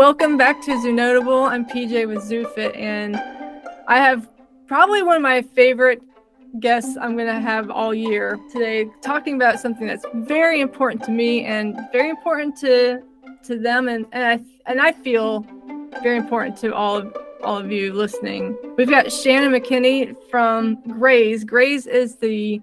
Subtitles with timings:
[0.00, 1.44] welcome back to Zoo Notable.
[1.44, 3.16] I'm PJ with ZooFit, and
[3.86, 4.30] I have
[4.66, 6.00] probably one of my favorite
[6.58, 11.10] guests I'm going to have all year today, talking about something that's very important to
[11.10, 13.02] me and very important to
[13.42, 15.44] to them, and and I and I feel
[16.02, 17.14] very important to all of
[17.44, 18.56] all of you listening.
[18.78, 21.44] We've got Shannon McKinney from Graze.
[21.44, 22.62] Graze is the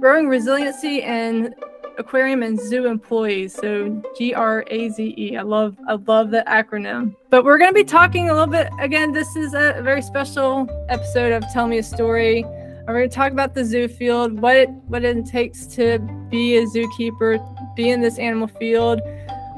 [0.00, 1.54] growing resiliency and
[2.00, 3.54] aquarium and zoo employees.
[3.54, 5.36] So G R A Z E.
[5.36, 7.14] I love I love the acronym.
[7.28, 9.12] But we're going to be talking a little bit again.
[9.12, 12.44] This is a very special episode of Tell Me a Story.
[12.88, 16.56] We're going to talk about the zoo field, what it what it takes to be
[16.56, 17.38] a zookeeper,
[17.76, 19.00] be in this animal field,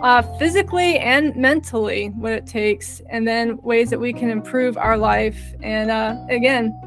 [0.03, 4.99] uh, physically and mentally, what it takes, and then ways that we can improve our
[4.99, 5.55] life.
[5.63, 6.79] And uh, again,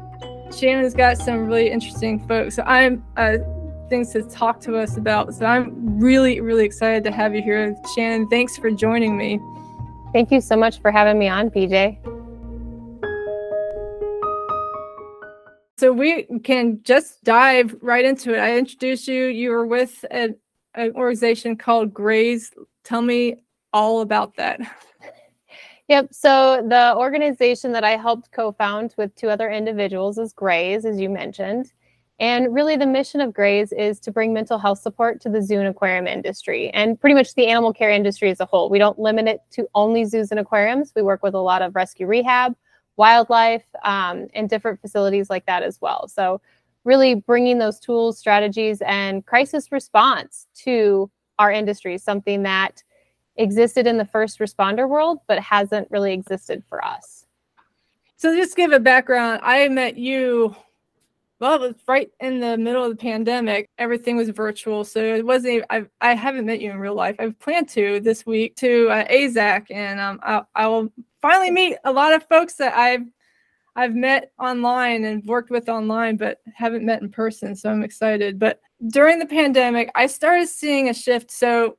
[0.56, 2.54] Shannon's got some really interesting folks.
[2.54, 3.38] So I'm uh,
[3.88, 5.34] things to talk to us about.
[5.34, 7.76] So I'm really, really excited to have you here.
[7.94, 9.40] Shannon, thanks for joining me.
[10.12, 11.98] Thank you so much for having me on, PJ.
[15.78, 18.38] So we can just dive right into it.
[18.38, 19.26] I introduced you.
[19.26, 20.36] You were with an,
[20.74, 22.52] an organization called Graze.
[22.82, 23.36] Tell me
[23.72, 24.60] all about that.
[25.88, 26.12] Yep.
[26.12, 31.08] So the organization that I helped co-found with two other individuals is Graze, as you
[31.08, 31.72] mentioned.
[32.18, 35.58] And really, the mission of Graze is to bring mental health support to the zoo
[35.58, 38.70] and aquarium industry and pretty much the animal care industry as a whole.
[38.70, 40.92] We don't limit it to only zoos and aquariums.
[40.96, 42.56] We work with a lot of rescue rehab,
[42.96, 46.08] wildlife, um, and different facilities like that as well.
[46.08, 46.40] So,
[46.84, 52.82] really bringing those tools, strategies, and crisis response to our industry, something that
[53.36, 57.26] existed in the first responder world, but hasn't really existed for us.
[58.16, 59.40] So, just give a background.
[59.42, 60.56] I met you
[61.38, 63.68] well, it was right in the middle of the pandemic.
[63.78, 65.54] Everything was virtual, so it wasn't.
[65.54, 67.16] Even, I I haven't met you in real life.
[67.18, 71.76] I've planned to this week to uh, AZAC, and um, I, I will finally meet
[71.84, 73.06] a lot of folks that I've
[73.76, 77.54] I've met online and worked with online, but haven't met in person.
[77.54, 78.38] So I'm excited.
[78.38, 81.30] But during the pandemic, I started seeing a shift.
[81.30, 81.76] So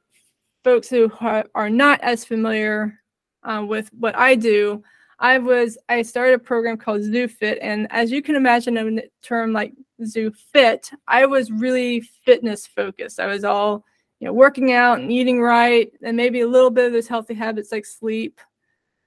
[0.64, 1.12] folks who
[1.56, 3.00] are not as familiar
[3.44, 4.84] uh, with what I do
[5.20, 9.52] I was I started a program called ZooFit, and as you can imagine, a term
[9.52, 9.74] like
[10.06, 13.20] Zoo Fit, I was really fitness focused.
[13.20, 13.84] I was all
[14.20, 17.34] you know working out and eating right, and maybe a little bit of those healthy
[17.34, 18.40] habits like sleep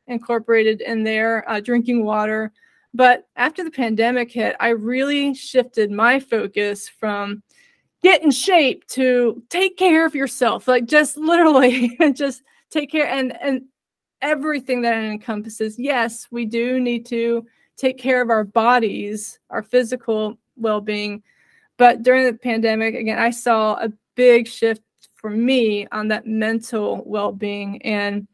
[0.08, 2.52] incorporated in there, uh, drinking water.
[2.92, 7.42] But after the pandemic hit, I really shifted my focus from
[8.02, 13.40] get in shape to take care of yourself, like just literally just take care and
[13.40, 13.62] and
[14.22, 15.78] everything that it encompasses.
[15.78, 21.22] Yes, we do need to take care of our bodies, our physical well being.
[21.76, 24.82] But during the pandemic, again, I saw a big shift
[25.14, 27.80] for me on that mental well being.
[27.82, 28.26] And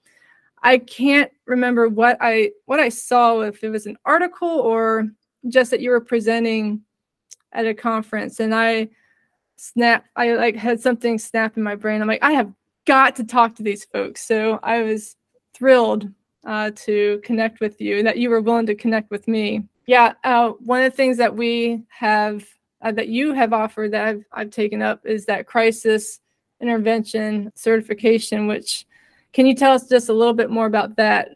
[0.63, 5.09] I can't remember what I what I saw if it was an article or
[5.49, 6.83] just that you were presenting
[7.53, 8.89] at a conference and I
[9.57, 12.03] snap I like had something snap in my brain.
[12.03, 12.53] I'm like, I have
[12.85, 14.27] got to talk to these folks.
[14.27, 15.17] So I was
[15.57, 16.09] thrilled
[16.45, 19.65] uh, to connect with you and that you were willing to connect with me.
[19.87, 22.45] Yeah, uh, one of the things that we have,
[22.83, 26.21] uh, that you have offered that I've, I've taken up is that crisis
[26.61, 28.87] intervention certification, which
[29.33, 31.29] can you tell us just a little bit more about that?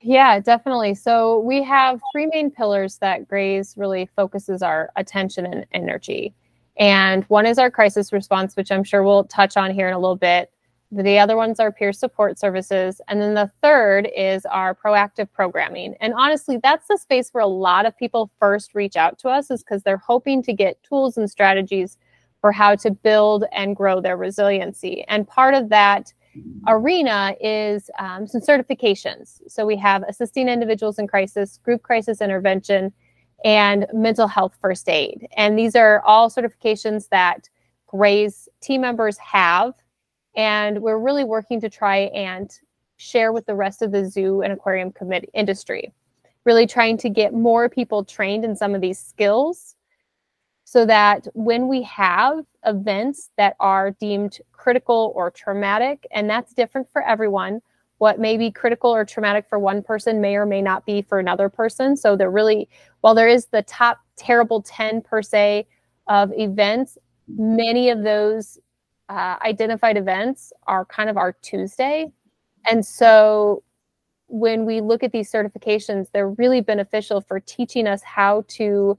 [0.00, 0.94] Yeah, definitely.
[0.94, 6.34] So we have three main pillars that Graze really focuses our attention and energy.
[6.76, 9.98] And one is our crisis response, which I'm sure we'll touch on here in a
[9.98, 10.50] little bit.
[10.96, 13.00] The other ones are peer support services.
[13.08, 15.96] And then the third is our proactive programming.
[16.00, 19.50] And honestly, that's the space where a lot of people first reach out to us,
[19.50, 21.98] is because they're hoping to get tools and strategies
[22.40, 25.04] for how to build and grow their resiliency.
[25.08, 26.12] And part of that
[26.68, 29.40] arena is um, some certifications.
[29.48, 32.92] So we have assisting individuals in crisis, group crisis intervention,
[33.44, 35.26] and mental health first aid.
[35.36, 37.48] And these are all certifications that
[37.86, 39.74] Graze team members have
[40.36, 42.58] and we're really working to try and
[42.96, 45.92] share with the rest of the zoo and aquarium committee industry.
[46.44, 49.76] Really trying to get more people trained in some of these skills
[50.64, 56.90] so that when we have events that are deemed critical or traumatic, and that's different
[56.90, 57.60] for everyone,
[57.98, 61.18] what may be critical or traumatic for one person may or may not be for
[61.18, 61.96] another person.
[61.96, 62.68] So they're really,
[63.02, 65.66] while there is the top terrible 10 per se
[66.08, 66.98] of events,
[67.28, 68.58] many of those
[69.08, 72.10] uh, identified events are kind of our Tuesday.
[72.68, 73.62] And so
[74.28, 78.98] when we look at these certifications, they're really beneficial for teaching us how to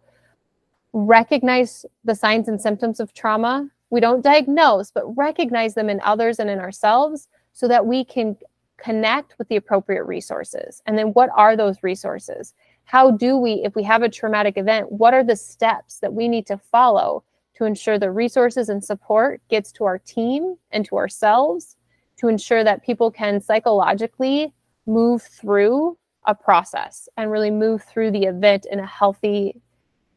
[0.93, 3.69] recognize the signs and symptoms of trauma.
[3.89, 8.37] We don't diagnose, but recognize them in others and in ourselves so that we can
[8.77, 10.81] connect with the appropriate resources.
[10.85, 12.53] And then what are those resources?
[12.83, 16.27] How do we, if we have a traumatic event, what are the steps that we
[16.27, 17.23] need to follow
[17.57, 21.77] to ensure the resources and support gets to our team and to ourselves
[22.17, 24.53] to ensure that people can psychologically
[24.85, 29.61] move through a process and really move through the event in a healthy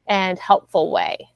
[0.07, 1.29] and helpful way.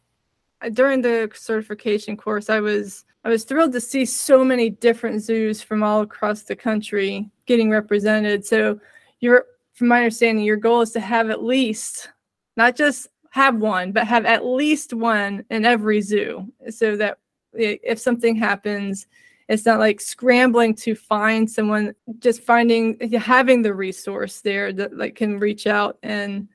[0.72, 5.62] During the certification course, I was I was thrilled to see so many different zoos
[5.62, 8.44] from all across the country getting represented.
[8.46, 8.81] So
[9.20, 12.10] your from my understanding, your goal is to have at least
[12.56, 17.17] not just have one, but have at least one in every zoo so that
[17.55, 19.06] if something happens,
[19.49, 25.14] it's not like scrambling to find someone just finding having the resource there that like
[25.14, 26.46] can reach out and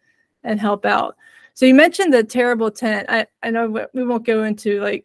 [0.44, 1.16] and help out.
[1.56, 3.08] So you mentioned the terrible tent.
[3.10, 5.04] I i know we won't go into like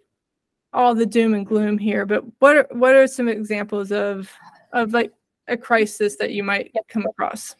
[0.74, 4.30] all the doom and gloom here but what are what are some examples of
[4.72, 5.12] of like
[5.48, 7.56] a crisis that you might come across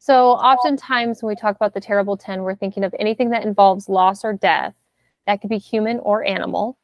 [0.00, 3.88] so oftentimes when we talk about the terrible 10 we're thinking of anything that involves
[3.88, 4.74] loss or death
[5.26, 6.76] that could be human or animal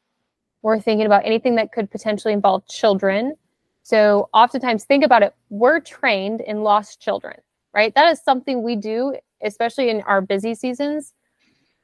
[0.61, 3.35] we're thinking about anything that could potentially involve children.
[3.83, 5.33] So, oftentimes, think about it.
[5.49, 7.35] We're trained in lost children,
[7.73, 7.95] right?
[7.95, 11.13] That is something we do, especially in our busy seasons.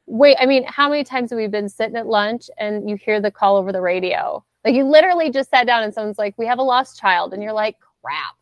[0.06, 3.21] Wait, I mean, how many times have we been sitting at lunch and you hear
[3.21, 4.44] the call over the radio?
[4.65, 7.33] Like, you literally just sat down and someone's like, We have a lost child.
[7.33, 8.36] And you're like, Crap,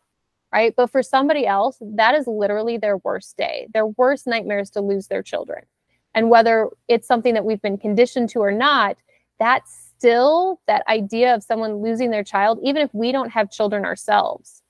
[0.52, 0.74] right?
[0.76, 3.68] But for somebody else, that is literally their worst day.
[3.74, 5.64] Their worst nightmare is to lose their children.
[6.14, 8.98] And whether it's something that we've been conditioned to or not,
[9.40, 13.86] that's still that idea of someone losing their child, even if we don't have children
[13.86, 14.62] ourselves,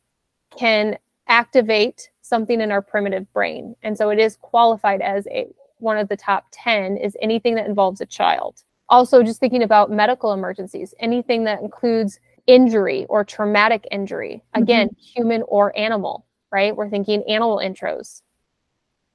[0.57, 0.97] can
[1.27, 3.75] activate something in our primitive brain.
[3.83, 5.47] And so it is qualified as a
[5.79, 8.63] one of the top 10 is anything that involves a child.
[8.89, 14.63] Also, just thinking about medical emergencies, anything that includes injury or traumatic injury, mm-hmm.
[14.63, 15.19] again, mm-hmm.
[15.21, 16.75] human or animal, right?
[16.75, 18.21] We're thinking animal intros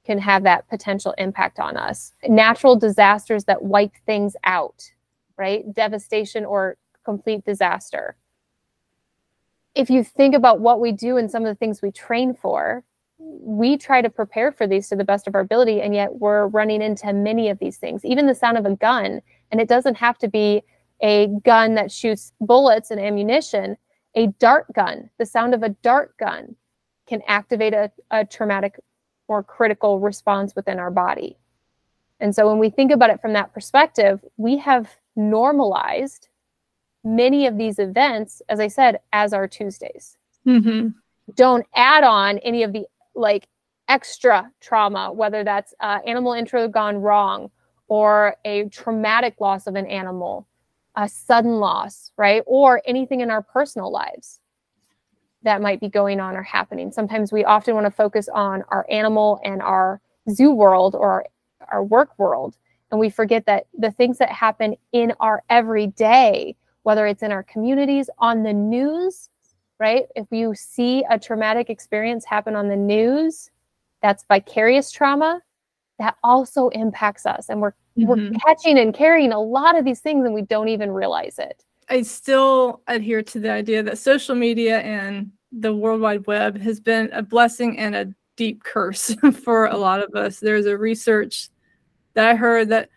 [0.05, 2.13] can have that potential impact on us.
[2.27, 4.91] Natural disasters that wipe things out
[5.37, 5.71] right?
[5.73, 8.17] Devastation or complete disaster.
[9.75, 12.83] If you think about what we do and some of the things we train for,
[13.19, 16.47] we try to prepare for these to the best of our ability, and yet we're
[16.47, 19.21] running into many of these things, even the sound of a gun.
[19.51, 20.63] And it doesn't have to be
[21.01, 23.77] a gun that shoots bullets and ammunition,
[24.15, 26.55] a dart gun, the sound of a dart gun
[27.07, 28.79] can activate a, a traumatic
[29.27, 31.37] or critical response within our body.
[32.19, 36.29] And so when we think about it from that perspective, we have normalized
[37.03, 40.17] many of these events, as I said, as our Tuesdays.
[40.45, 40.89] Mm-hmm.
[41.35, 42.85] Don't add on any of the
[43.15, 43.47] like
[43.87, 47.51] extra trauma, whether that's uh, animal intro gone wrong
[47.87, 50.46] or a traumatic loss of an animal,
[50.97, 52.43] a sudden loss, right?
[52.45, 54.41] Or anything in our personal lives
[55.43, 56.91] that might be going on or happening.
[56.91, 61.25] Sometimes we often want to focus on our animal and our zoo world or our,
[61.71, 62.57] our work world
[62.91, 67.43] and we forget that the things that happen in our everyday, whether it's in our
[67.43, 69.29] communities, on the news,
[69.79, 70.05] right?
[70.15, 73.51] If you see a traumatic experience happen on the news,
[74.01, 75.41] that's vicarious trauma.
[75.99, 77.49] That also impacts us.
[77.49, 78.05] And we're mm-hmm.
[78.05, 81.63] we're catching and carrying a lot of these things and we don't even realize it.
[81.89, 86.79] I still adhere to the idea that social media and the World Wide Web has
[86.79, 90.39] been a blessing and a deep curse for a lot of us.
[90.39, 91.49] There's a research
[92.13, 92.89] that I heard that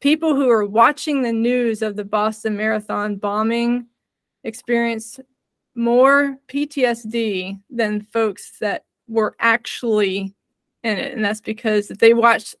[0.00, 3.86] people who are watching the news of the Boston Marathon bombing
[4.44, 5.20] experienced
[5.74, 10.35] more PTSD than folks that were actually
[10.86, 11.14] in it.
[11.14, 12.54] And that's because they watched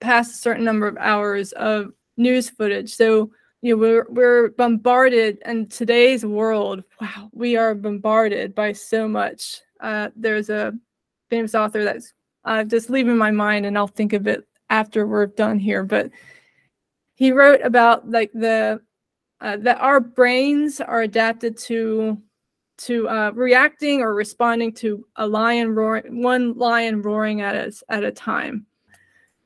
[0.00, 2.94] past a certain number of hours of news footage.
[2.94, 3.30] So,
[3.62, 6.82] you know, we're, we're bombarded in today's world.
[7.00, 9.60] Wow, we are bombarded by so much.
[9.80, 10.72] Uh, there's a
[11.30, 12.12] famous author that's
[12.44, 16.10] uh, just leaving my mind, and I'll think of it after we're done here, but
[17.14, 18.80] he wrote about like the
[19.40, 22.20] uh, that our brains are adapted to
[22.80, 28.04] to uh, reacting or responding to a lion roaring, one lion roaring at us at
[28.04, 28.66] a time.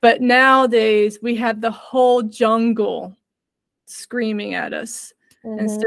[0.00, 3.16] But nowadays we have the whole jungle
[3.86, 5.12] screaming at us,
[5.44, 5.58] mm-hmm.
[5.58, 5.82] and so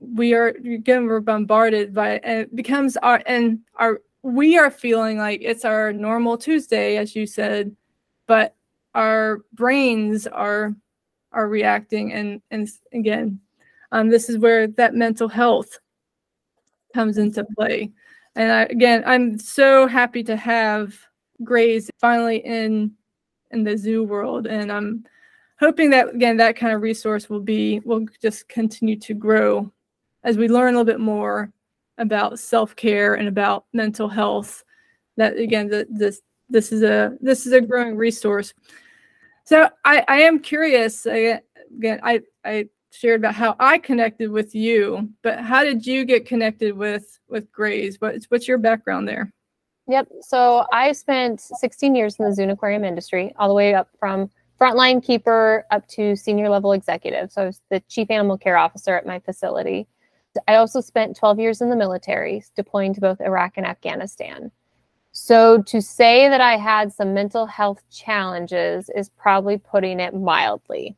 [0.00, 5.18] we are again we're bombarded by and it becomes our and our we are feeling
[5.18, 7.74] like it's our normal Tuesday, as you said,
[8.26, 8.54] but
[8.94, 10.74] our brains are
[11.32, 13.40] are reacting and and again
[13.92, 15.78] um, this is where that mental health
[16.94, 17.90] comes into play
[18.34, 20.94] and I, again i'm so happy to have
[21.44, 22.92] Graze finally in
[23.50, 25.04] in the zoo world and i'm
[25.60, 29.70] hoping that again that kind of resource will be will just continue to grow
[30.24, 31.52] as we learn a little bit more
[31.98, 34.64] about self-care and about mental health.
[35.16, 38.52] That again, the, this this is a this is a growing resource.
[39.44, 41.06] So I, I am curious.
[41.06, 46.26] Again, I I shared about how I connected with you, but how did you get
[46.26, 48.00] connected with with Graze?
[48.00, 49.32] What's what's your background there?
[49.88, 50.08] Yep.
[50.20, 54.30] So I spent 16 years in the Zoon aquarium industry, all the way up from
[54.60, 57.30] frontline keeper up to senior level executive.
[57.30, 59.86] So I was the chief animal care officer at my facility.
[60.48, 64.50] I also spent 12 years in the military, deploying to both Iraq and Afghanistan.
[65.12, 70.96] So to say that I had some mental health challenges is probably putting it mildly.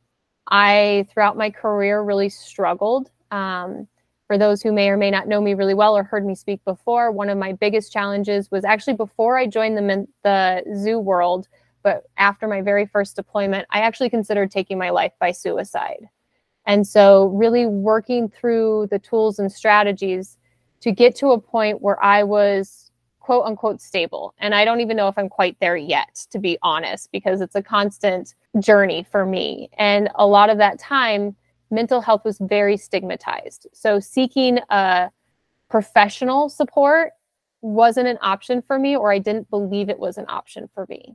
[0.48, 3.10] I, throughout my career, really struggled.
[3.30, 3.86] Um,
[4.26, 6.62] for those who may or may not know me really well or heard me speak
[6.64, 11.48] before, one of my biggest challenges was actually before I joined the, the zoo world,
[11.82, 16.08] but after my very first deployment, I actually considered taking my life by suicide.
[16.66, 20.36] And so, really working through the tools and strategies
[20.80, 22.87] to get to a point where I was
[23.28, 24.32] quote unquote stable.
[24.38, 27.54] And I don't even know if I'm quite there yet, to be honest, because it's
[27.54, 29.68] a constant journey for me.
[29.76, 31.36] And a lot of that time,
[31.70, 33.66] mental health was very stigmatized.
[33.74, 35.10] So seeking a
[35.68, 37.12] professional support
[37.60, 41.14] wasn't an option for me, or I didn't believe it was an option for me.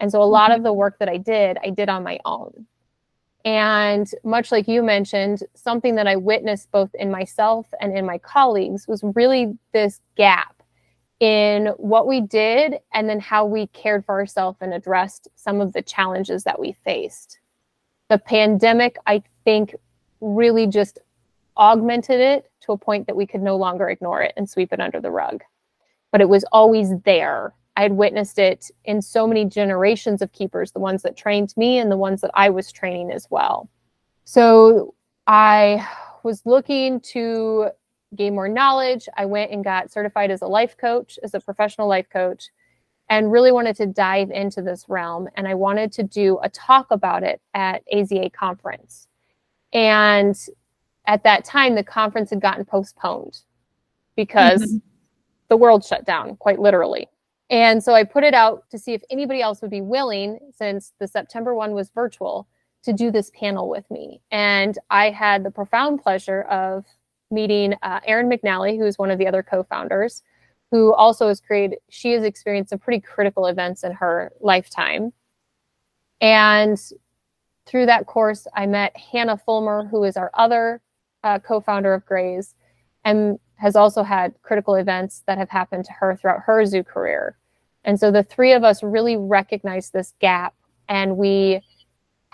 [0.00, 0.64] And so a lot of mm-hmm.
[0.64, 2.66] the work that I did, I did on my own.
[3.44, 8.18] And much like you mentioned, something that I witnessed both in myself and in my
[8.18, 10.53] colleagues was really this gap
[11.24, 15.72] in what we did and then how we cared for ourselves and addressed some of
[15.72, 17.40] the challenges that we faced.
[18.10, 19.74] The pandemic, I think,
[20.20, 20.98] really just
[21.56, 24.80] augmented it to a point that we could no longer ignore it and sweep it
[24.80, 25.42] under the rug.
[26.12, 27.54] But it was always there.
[27.74, 31.78] I had witnessed it in so many generations of keepers, the ones that trained me
[31.78, 33.70] and the ones that I was training as well.
[34.26, 34.94] So
[35.26, 35.88] I
[36.22, 37.70] was looking to
[38.16, 39.08] gain more knowledge.
[39.16, 42.50] I went and got certified as a life coach, as a professional life coach,
[43.08, 45.28] and really wanted to dive into this realm.
[45.36, 49.08] And I wanted to do a talk about it at AZA conference.
[49.72, 50.38] And
[51.06, 53.40] at that time, the conference had gotten postponed
[54.16, 54.78] because mm-hmm.
[55.48, 57.08] the world shut down, quite literally.
[57.50, 60.94] And so I put it out to see if anybody else would be willing, since
[60.98, 62.48] the September one was virtual,
[62.84, 64.20] to do this panel with me.
[64.30, 66.84] And I had the profound pleasure of
[67.34, 70.22] meeting uh, Erin McNally, who is one of the other co founders,
[70.70, 75.12] who also has created, she has experienced some pretty critical events in her lifetime.
[76.20, 76.78] And
[77.66, 80.80] through that course, I met Hannah Fulmer, who is our other
[81.22, 82.54] uh, co founder of Graze,
[83.04, 87.36] and has also had critical events that have happened to her throughout her zoo career.
[87.84, 90.54] And so the three of us really recognized this gap,
[90.88, 91.60] and we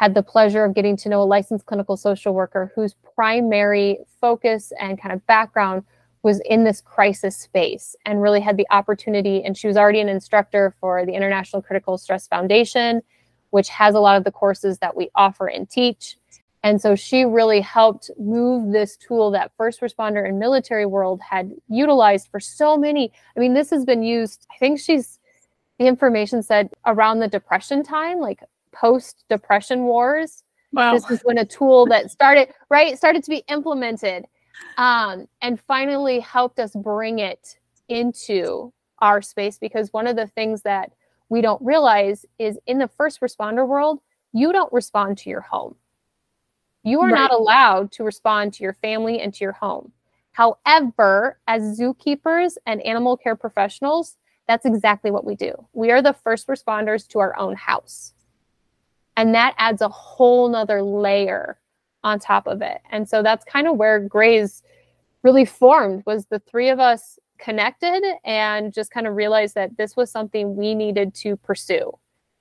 [0.01, 4.73] had the pleasure of getting to know a licensed clinical social worker whose primary focus
[4.81, 5.85] and kind of background
[6.23, 10.09] was in this crisis space and really had the opportunity and she was already an
[10.09, 13.03] instructor for the international critical stress foundation
[13.51, 16.17] which has a lot of the courses that we offer and teach.
[16.63, 21.53] And so she really helped move this tool that first responder and military world had
[21.69, 23.13] utilized for so many.
[23.37, 25.19] I mean, this has been used, I think she's,
[25.79, 28.41] the information said around the depression time, like
[28.73, 30.43] post depression wars.
[30.73, 30.95] Wow.
[30.95, 34.27] This is when a tool that started, right, started to be implemented
[34.79, 37.59] um, and finally helped us bring it
[37.89, 40.93] into our space because one of the things that
[41.29, 44.01] we don't realize is in the first responder world,
[44.33, 45.75] you don't respond to your home.
[46.83, 47.19] You are right.
[47.19, 49.93] not allowed to respond to your family and to your home.
[50.33, 55.53] However, as zookeepers and animal care professionals, that's exactly what we do.
[55.73, 58.15] We are the first responders to our own house.
[59.17, 61.59] And that adds a whole nother layer
[62.03, 62.81] on top of it.
[62.91, 64.63] And so that's kind of where Graze
[65.23, 69.97] really formed was the three of us connected and just kind of realized that this
[69.97, 71.93] was something we needed to pursue.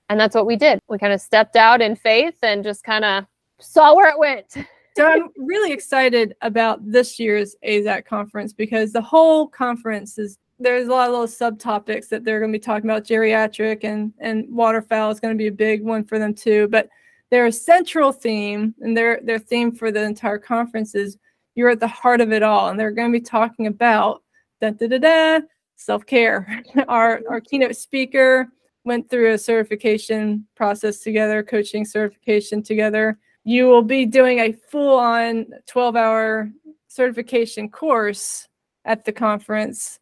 [0.10, 0.80] And that's what we did.
[0.90, 3.26] We kind of stepped out in faith and just kind of
[3.60, 4.56] saw where it went.
[4.98, 10.88] so I'm really excited about this year's AZAC conference because the whole conference is there's
[10.88, 13.06] a lot of little subtopics that they're going to be talking about.
[13.06, 16.68] Geriatric and and waterfowl is going to be a big one for them too.
[16.68, 16.90] But
[17.32, 21.18] their central theme and their their theme for the entire conference is
[21.56, 24.24] you're at the heart of it all, and they're going to be talking about
[24.62, 25.40] da, da, da, da,
[25.76, 26.64] self-care.
[26.88, 28.48] our, our keynote speaker
[28.86, 33.20] went through a certification process together, coaching certification together.
[33.44, 36.52] You will be doing a full-on 12-hour
[36.88, 38.48] certification course
[38.86, 40.00] at the conference.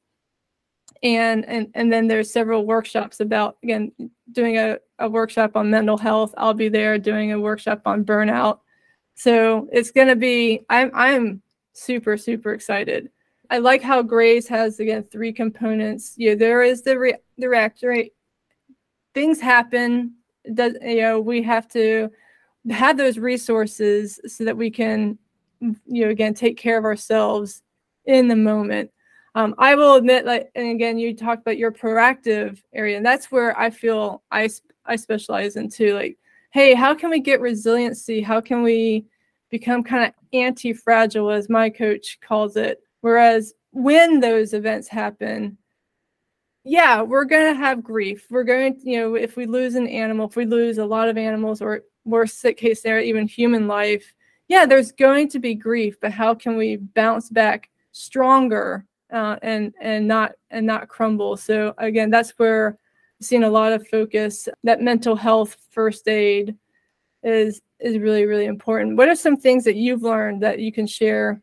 [1.04, 3.92] And, and and then there's several workshops about again
[4.32, 6.34] doing a, a workshop on mental health.
[6.38, 8.60] I'll be there doing a workshop on burnout.
[9.16, 11.42] So it's gonna be I'm I'm
[11.74, 13.10] super, super excited
[13.50, 16.14] I like how Graze has again three components.
[16.18, 18.04] You know, there is the re- the reactor.
[19.14, 20.16] Things happen.
[20.54, 22.10] Does you know we have to
[22.70, 25.18] have those resources so that we can
[25.62, 27.62] you know again take care of ourselves
[28.06, 28.92] in the moment.
[29.38, 33.32] Um, I will admit, like, and again, you talked about your proactive area, and that's
[33.32, 34.50] where I feel I
[34.84, 35.94] I specialize into.
[35.94, 36.18] Like,
[36.50, 38.20] hey, how can we get resiliency?
[38.20, 39.06] How can we
[39.52, 42.82] become kind of anti-fragile, as my coach calls it?
[43.02, 45.60] Whereas when those events happen,
[46.64, 48.26] yeah, we're going to have grief.
[48.32, 51.10] We're going to, you know, if we lose an animal, if we lose a lot
[51.10, 54.16] of animals, or worst case scenario, even human life,
[54.48, 56.00] yeah, there's going to be grief.
[56.02, 61.38] But how can we bounce back stronger uh, and and not and not crumble?
[61.38, 62.78] So again, that's where
[63.20, 64.48] I've seen a lot of focus.
[64.64, 66.56] That mental health first aid
[67.24, 68.98] is is really really important.
[68.98, 71.42] What are some things that you've learned that you can share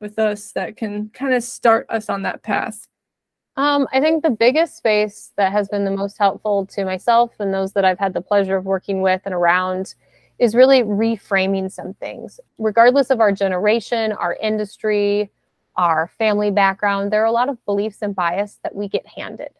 [0.00, 2.86] with us that can kind of start us on that path?
[3.56, 7.54] Um, I think the biggest space that has been the most helpful to myself and
[7.54, 9.94] those that I've had the pleasure of working with and around
[10.38, 12.38] is really reframing some things.
[12.58, 15.30] Regardless of our generation, our industry,
[15.76, 19.50] our family background, there are a lot of beliefs and bias that we get handed.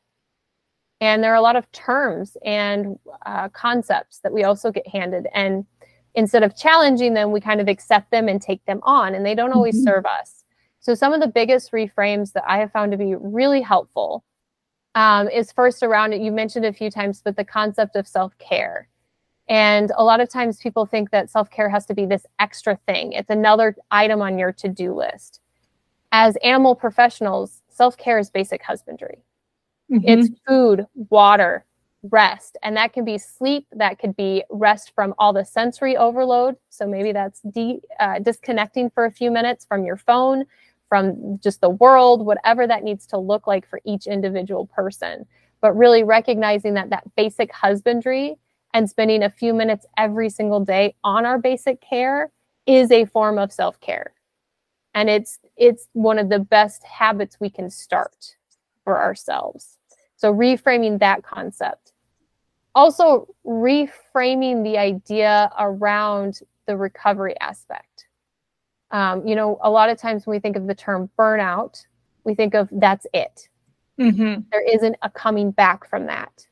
[1.00, 5.26] And there are a lot of terms and uh, concepts that we also get handed.
[5.34, 5.66] And
[6.14, 9.34] instead of challenging them, we kind of accept them and take them on, and they
[9.34, 9.92] don't always mm-hmm.
[9.92, 10.44] serve us.
[10.80, 14.24] So, some of the biggest reframes that I have found to be really helpful
[14.94, 16.22] um, is first around it.
[16.22, 18.88] You mentioned a few times, but the concept of self care.
[19.48, 22.78] And a lot of times people think that self care has to be this extra
[22.86, 25.40] thing, it's another item on your to do list.
[26.18, 29.22] As animal professionals, self care is basic husbandry.
[29.92, 30.08] Mm-hmm.
[30.08, 31.66] It's food, water,
[32.10, 36.54] rest and that can be sleep that could be rest from all the sensory overload
[36.68, 40.44] so maybe that's de- uh, disconnecting for a few minutes from your phone
[40.88, 45.26] from just the world whatever that needs to look like for each individual person
[45.60, 48.36] but really recognizing that that basic husbandry
[48.72, 52.30] and spending a few minutes every single day on our basic care
[52.66, 54.12] is a form of self-care
[54.96, 58.34] and it's it's one of the best habits we can start
[58.82, 59.78] for ourselves
[60.16, 61.92] so reframing that concept
[62.76, 68.06] also reframing the idea around the recovery aspect.
[68.90, 71.84] Um, you know, a lot of times when we think of the term burnout,
[72.24, 73.48] we think of that's it.
[73.98, 74.42] Mm-hmm.
[74.52, 76.46] There isn't a coming back from that.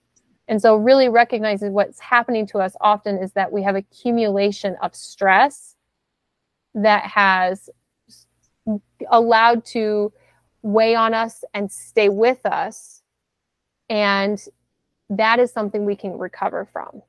[0.48, 4.94] And so, really recognizing what's happening to us often is that we have accumulation of
[4.94, 5.76] stress
[6.74, 7.68] that has
[9.10, 10.12] allowed to
[10.62, 13.02] weigh on us and stay with us.
[13.90, 14.42] And
[15.10, 17.02] that is something we can recover from.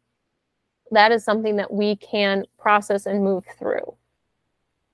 [0.92, 3.96] That is something that we can process and move through.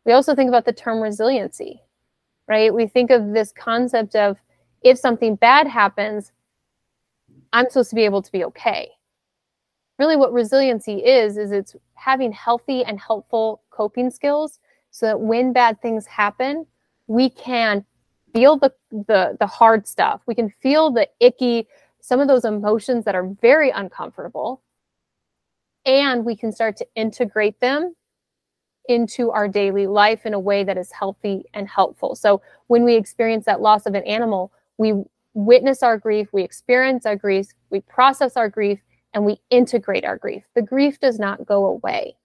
[0.05, 1.81] We also think about the term resiliency,
[2.47, 2.73] right?
[2.73, 4.37] We think of this concept of
[4.81, 6.31] if something bad happens,
[7.53, 8.89] I'm supposed to be able to be okay.
[9.99, 14.59] Really, what resiliency is, is it's having healthy and helpful coping skills
[14.91, 16.65] so that when bad things happen,
[17.07, 17.85] we can
[18.33, 20.21] feel the, the, the hard stuff.
[20.25, 21.67] We can feel the icky
[22.03, 24.61] some of those emotions that are very uncomfortable
[25.85, 27.95] and we can start to integrate them
[28.89, 32.15] into our daily life in a way that is healthy and helpful.
[32.15, 34.93] So when we experience that loss of an animal, we
[35.33, 38.79] witness our grief, we experience our grief, we process our grief,
[39.13, 40.43] and we integrate our grief.
[40.55, 42.15] The grief does not go away.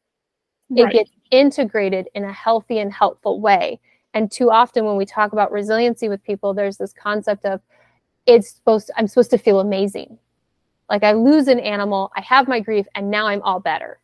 [0.70, 0.87] Right.
[0.87, 3.81] It gets integrated in a healthy and helpful way.
[4.14, 7.61] And too often when we talk about resiliency with people, there's this concept of,
[8.24, 10.18] it's supposed to, I'm supposed to feel amazing.
[10.88, 14.00] Like I lose an animal, I have my grief, and now I'm all better.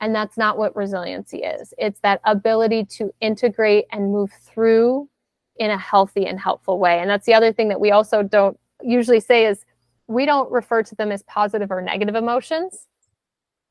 [0.00, 1.72] And that's not what resiliency is.
[1.78, 5.08] It's that ability to integrate and move through
[5.56, 6.98] in a healthy and helpful way.
[6.98, 9.64] And that's the other thing that we also don't usually say is
[10.08, 12.88] we don't refer to them as positive or negative emotions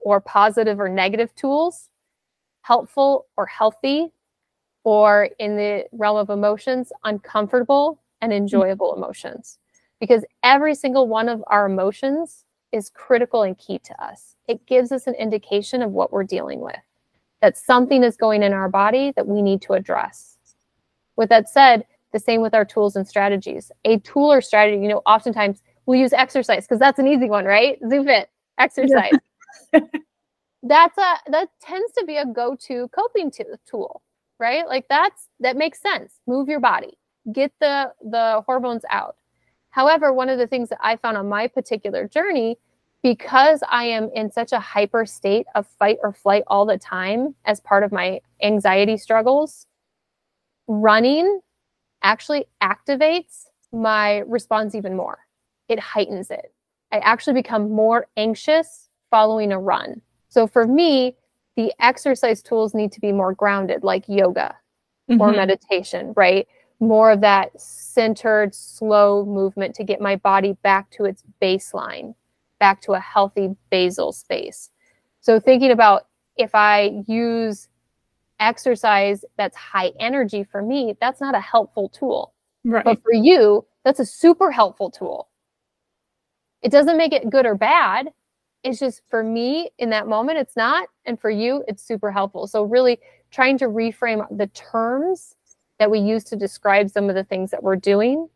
[0.03, 1.89] or positive or negative tools,
[2.61, 4.11] helpful or healthy,
[4.83, 9.59] or in the realm of emotions, uncomfortable and enjoyable emotions
[10.03, 14.35] because every single one of our emotions is critical and key to us.
[14.49, 16.75] It gives us an indication of what we're dealing with,
[17.41, 20.37] that something is going in our body that we need to address.
[21.15, 23.71] With that said, the same with our tools and strategies.
[23.85, 27.45] A tool or strategy, you know, oftentimes we'll use exercise because that's an easy one,
[27.45, 27.81] right?
[27.83, 28.25] ZooFit,
[28.57, 29.09] exercise.
[29.13, 29.19] Yeah.
[30.63, 34.01] that's a that tends to be a go-to coping t- tool,
[34.39, 34.67] right?
[34.67, 36.19] Like that's that makes sense.
[36.27, 36.97] Move your body
[37.31, 39.15] get the the hormones out.
[39.69, 42.57] However, one of the things that I found on my particular journey
[43.01, 47.35] because I am in such a hyper state of fight or flight all the time
[47.45, 49.67] as part of my anxiety struggles,
[50.67, 51.41] running
[52.01, 55.19] actually activates my response even more.
[55.67, 56.53] It heightens it.
[56.91, 60.01] I actually become more anxious following a run.
[60.29, 61.15] So for me,
[61.55, 64.55] the exercise tools need to be more grounded, like yoga
[65.07, 65.21] mm-hmm.
[65.21, 66.47] or meditation, right?
[66.79, 72.15] More of that centered, slow movement to get my body back to its baseline,
[72.59, 74.71] back to a healthy basal space.
[75.21, 77.69] So thinking about if I use
[78.39, 82.33] exercise that's high energy for me, that's not a helpful tool.
[82.65, 82.83] Right.
[82.83, 85.29] But for you, that's a super helpful tool.
[86.63, 88.09] It doesn't make it good or bad.
[88.63, 90.87] It's just for me in that moment, it's not.
[91.05, 92.47] And for you, it's super helpful.
[92.47, 92.99] So, really
[93.31, 95.35] trying to reframe the terms
[95.79, 98.27] that we use to describe some of the things that we're doing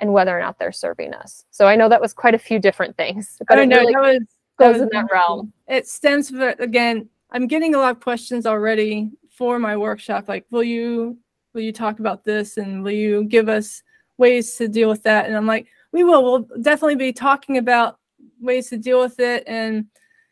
[0.00, 1.44] and whether or not they're serving us.
[1.50, 4.22] So, I know that was quite a few different things, but it really that was,
[4.58, 5.52] goes that in that realm.
[5.68, 10.28] It stems from, again, I'm getting a lot of questions already for my workshop.
[10.28, 11.18] Like, will you
[11.52, 13.82] will you talk about this and will you give us
[14.18, 15.26] ways to deal with that?
[15.26, 16.22] And I'm like, we will.
[16.22, 17.98] We'll definitely be talking about
[18.40, 19.86] ways to deal with it and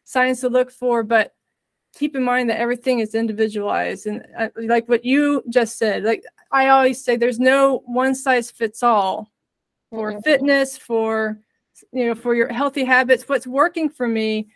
[0.05, 1.35] signs to look for, but
[1.95, 4.07] keep in mind that everything is individualized.
[4.07, 8.51] And uh, like what you just said like i always say there's no one size
[8.51, 9.31] fits all
[9.91, 10.21] for mm-hmm.
[10.21, 11.39] fitness for
[11.93, 13.29] you know for your healthy habits.
[13.29, 14.49] What's working for me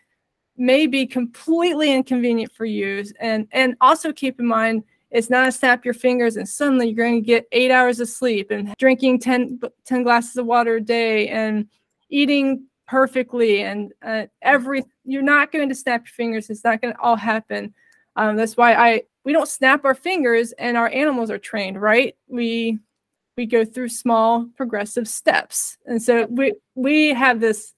[0.57, 3.05] may be completely inconvenient for you.
[3.21, 7.07] And and also keep in mind it's not a snap your fingers and suddenly you're
[7.07, 10.81] going to get eight hours of sleep and drinking 10, 10 glasses of water a
[10.83, 11.67] day and
[12.11, 16.93] eating perfectly and uh, every you're not going to snap your fingers it's not going
[16.93, 17.73] to all happen.
[18.17, 22.17] Um, that's why i we don't snap our fingers and our animals are trained right?
[22.29, 22.79] We
[23.37, 25.79] we go through small progressive steps.
[25.87, 27.75] And so we we have this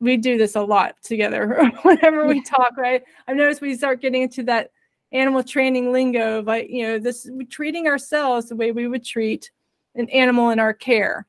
[0.00, 3.02] we do this a lot together whenever we talk right?
[3.28, 4.70] I've noticed we start getting into that
[5.12, 9.50] animal training lingo but you know this treating ourselves the way we would treat
[9.96, 11.26] an animal in our care.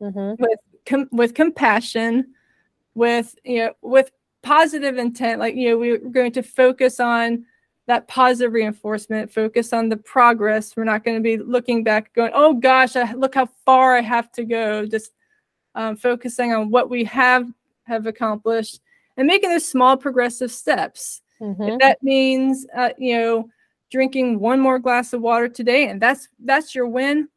[0.00, 0.42] Mm-hmm.
[0.42, 2.34] with com- with compassion
[2.98, 4.10] with you know with
[4.42, 7.44] positive intent like you know we're going to focus on
[7.86, 12.30] that positive reinforcement focus on the progress we're not going to be looking back going
[12.34, 15.12] oh gosh I, look how far i have to go just
[15.74, 17.48] um, focusing on what we have
[17.84, 18.80] have accomplished
[19.16, 21.62] and making those small progressive steps Mm-hmm.
[21.62, 23.50] If that means, uh, you know,
[23.90, 27.28] drinking one more glass of water today, and that's that's your win,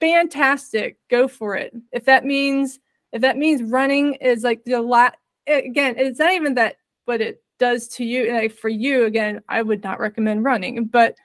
[0.00, 0.98] fantastic.
[1.08, 1.74] Go for it.
[1.92, 2.78] If that means
[3.12, 5.16] if that means running is like the lot
[5.46, 8.32] again, it's not even that what it does to you.
[8.32, 10.84] Like for you, again, I would not recommend running.
[10.86, 11.16] But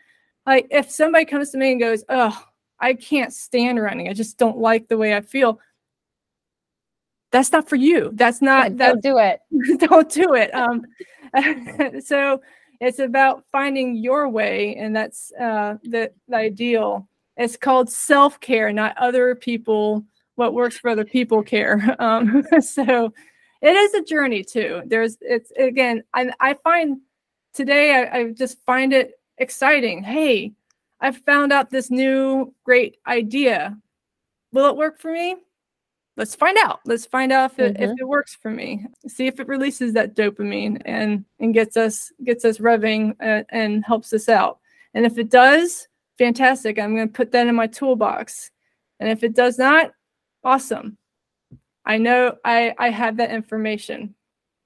[0.46, 2.38] like if somebody comes to me and goes, "Oh,
[2.80, 4.10] I can't stand running.
[4.10, 5.60] I just don't like the way I feel."
[7.32, 8.12] That's not for you.
[8.13, 8.76] That's not.
[8.76, 9.39] Don't do it.
[9.80, 10.52] don't do it.
[10.62, 10.84] Um,
[12.02, 12.41] so
[12.82, 17.08] it's about finding your way, and that's uh, the, the ideal.
[17.38, 20.04] It's called self care, not other people.
[20.36, 21.96] What works for other people care.
[22.00, 23.13] Um, so
[23.62, 24.82] it is a journey too.
[24.86, 26.04] There's it's again.
[26.13, 27.02] I I find
[27.54, 30.04] today I, I just find it exciting.
[30.04, 30.54] Hey,
[31.00, 33.78] I found out this new great idea.
[34.52, 35.36] Will it work for me?
[36.17, 36.80] let's find out.
[36.86, 37.84] Let's find out if it, mm-hmm.
[37.84, 38.86] if it works for me.
[39.08, 43.86] See if it releases that dopamine and and gets us gets us revving and, and
[43.86, 44.60] helps us out.
[44.94, 46.78] And if it does, fantastic.
[46.78, 48.52] I'm going to put that in my toolbox.
[49.00, 49.94] And if it does not,
[50.43, 50.97] awesome.
[51.86, 54.15] I know I I have that information.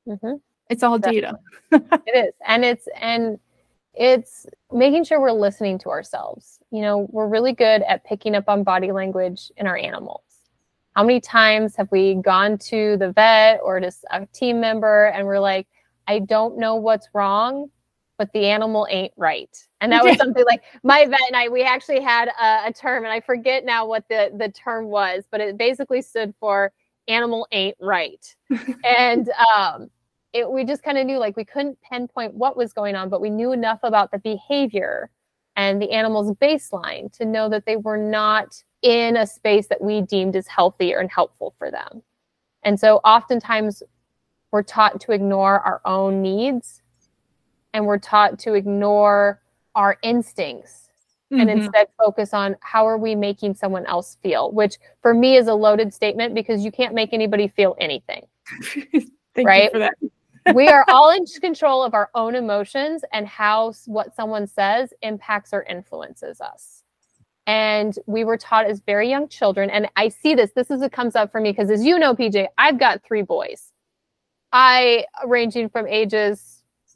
[0.07, 0.35] Mm-hmm.
[0.69, 1.37] It's all data.
[1.71, 3.39] it is, and it's and
[3.93, 6.59] it's making sure we're listening to ourselves.
[6.71, 10.25] You know, we're really good at picking up on body language in our animals
[10.95, 15.27] how many times have we gone to the vet or just a team member and
[15.27, 15.67] we're like,
[16.07, 17.69] I don't know what's wrong,
[18.17, 19.55] but the animal ain't right.
[19.81, 23.03] And that was something like my vet and I, we actually had a, a, term
[23.03, 26.71] and I forget now what the, the term was, but it basically stood for
[27.07, 28.35] animal ain't right.
[28.83, 29.89] and um,
[30.33, 33.21] it, we just kind of knew like we couldn't pinpoint what was going on, but
[33.21, 35.09] we knew enough about the behavior
[35.55, 40.01] and the animal's baseline to know that they were not in a space that we
[40.01, 42.03] deemed as healthy and helpful for them.
[42.63, 43.81] And so oftentimes
[44.51, 46.81] we're taught to ignore our own needs
[47.75, 49.41] and we're taught to ignore
[49.75, 50.87] our instincts
[51.31, 51.41] mm-hmm.
[51.41, 55.47] and instead focus on how are we making someone else feel, which for me is
[55.47, 58.25] a loaded statement because you can't make anybody feel anything.
[59.37, 59.69] right?
[60.53, 65.51] we are all in control of our own emotions and how what someone says impacts
[65.51, 66.83] or influences us
[67.47, 70.91] and we were taught as very young children and i see this this is what
[70.91, 73.71] comes up for me because as you know pj i've got three boys
[74.51, 76.54] i ranging from ages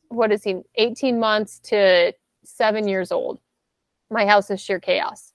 [0.09, 3.39] what is he 18 months to seven years old
[4.11, 5.33] my house is sheer chaos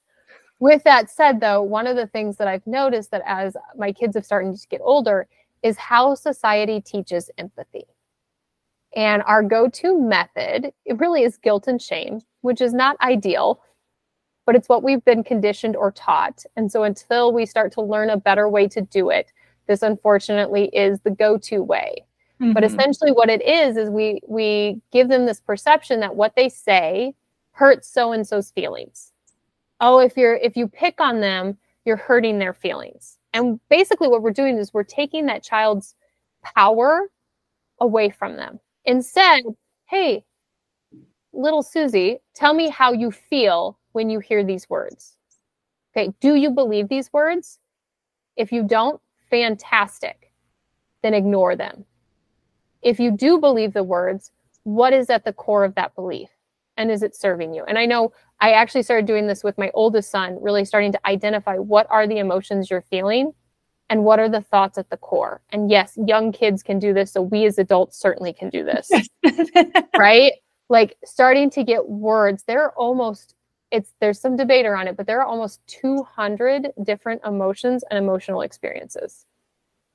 [0.60, 4.16] with that said, though, one of the things that I've noticed that as my kids
[4.16, 5.26] have started to get older
[5.62, 7.84] is how society teaches empathy.
[8.96, 13.60] And our go to method, it really is guilt and shame, which is not ideal,
[14.46, 16.44] but it's what we've been conditioned or taught.
[16.56, 19.32] And so until we start to learn a better way to do it,
[19.66, 22.04] this unfortunately is the go to way.
[22.44, 22.52] Mm-hmm.
[22.52, 26.48] But essentially, what it is, is we, we give them this perception that what they
[26.48, 27.14] say
[27.52, 29.12] hurts so and so's feelings.
[29.80, 33.18] Oh, if you're if you pick on them, you're hurting their feelings.
[33.32, 35.94] And basically, what we're doing is we're taking that child's
[36.42, 37.10] power
[37.80, 38.60] away from them.
[38.84, 39.42] Instead,
[39.86, 40.24] hey,
[41.32, 45.16] little Susie, tell me how you feel when you hear these words.
[45.96, 47.58] Okay, do you believe these words?
[48.36, 50.32] If you don't, fantastic.
[51.02, 51.84] Then ignore them.
[52.84, 54.30] If you do believe the words,
[54.62, 56.28] what is at the core of that belief?
[56.76, 57.64] And is it serving you?
[57.64, 61.06] And I know I actually started doing this with my oldest son, really starting to
[61.06, 63.32] identify what are the emotions you're feeling
[63.88, 65.40] and what are the thoughts at the core.
[65.50, 67.12] And yes, young kids can do this.
[67.12, 68.90] So we as adults certainly can do this.
[69.96, 70.32] right?
[70.68, 72.44] Like starting to get words.
[72.44, 73.34] There are almost
[73.70, 78.42] it's there's some debate around it, but there are almost 200 different emotions and emotional
[78.42, 79.26] experiences.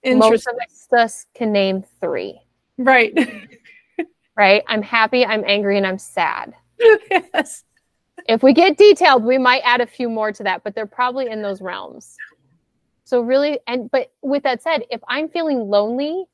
[0.06, 0.56] Most of
[0.98, 2.42] us can name three.
[2.80, 3.14] Right.
[4.38, 4.64] right.
[4.68, 6.56] I'm happy, I'm angry, and I'm sad.
[6.80, 7.66] yes.
[8.28, 11.30] If we get detailed, we might add a few more to that, but they're probably
[11.30, 12.16] in those realms.
[13.04, 16.26] So really, and but with that said, if I'm feeling lonely,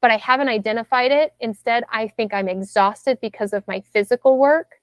[0.00, 4.76] but I haven't identified it, instead I think I'm exhausted because of my physical work.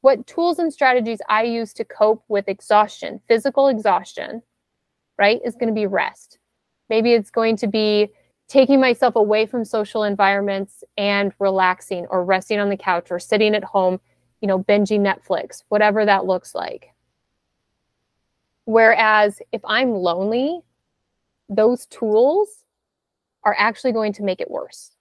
[0.00, 4.42] What tools and strategies I use to cope with exhaustion, physical exhaustion,
[5.18, 6.38] right, is going to be rest.
[6.88, 8.10] Maybe it's going to be
[8.48, 13.54] taking myself away from social environments and relaxing or resting on the couch or sitting
[13.54, 14.00] at home,
[14.40, 16.92] you know, binging Netflix, whatever that looks like.
[18.64, 20.60] Whereas if I'm lonely,
[21.48, 22.64] those tools
[23.44, 24.92] are actually going to make it worse.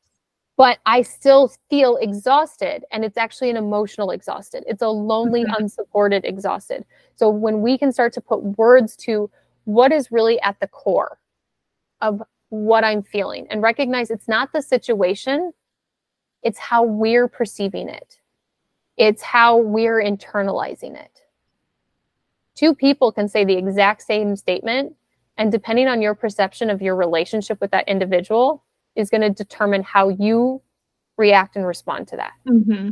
[0.58, 4.64] But I still feel exhausted, and it's actually an emotional exhausted.
[4.68, 5.64] It's a lonely, mm-hmm.
[5.64, 6.86] unsupported exhausted.
[7.16, 9.30] So when we can start to put words to
[9.66, 11.20] what is really at the core
[12.00, 15.52] of what I'm feeling and recognize it's not the situation,
[16.44, 18.20] it's how we're perceiving it,
[18.98, 21.22] it's how we're internalizing it.
[22.56, 24.96] Two people can say the exact same statement
[25.38, 28.64] and depending on your perception of your relationship with that individual
[28.96, 30.62] is going to determine how you
[31.18, 32.34] react and respond to that.
[32.48, 32.92] Mm-hmm.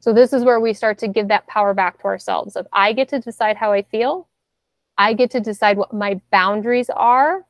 [0.00, 2.92] so this is where we start to give that power back to ourselves of i
[2.92, 4.28] get to decide how i feel.
[4.98, 7.46] I get to decide what my boundaries are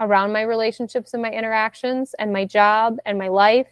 [0.00, 3.68] around my relationships and my interactions and my job and my life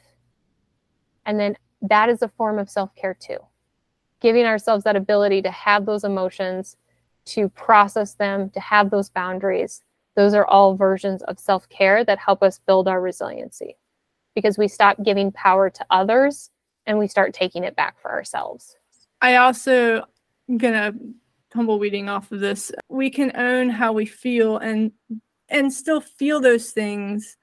[1.27, 3.39] and then that is a form of self-care too
[4.23, 6.77] giving ourselves that ability to have those emotions,
[7.27, 9.83] to process them, to have those boundaries.
[10.15, 13.77] Those are all versions of self care that help us build our resiliency
[14.35, 16.51] because we stop giving power to others
[16.87, 18.77] and we start taking it back for ourselves.
[19.21, 20.05] I also
[20.49, 20.95] am gonna
[21.53, 22.73] tumbleweeding off of this.
[22.89, 24.93] We can own how we feel and
[25.53, 27.37] and still feel those things,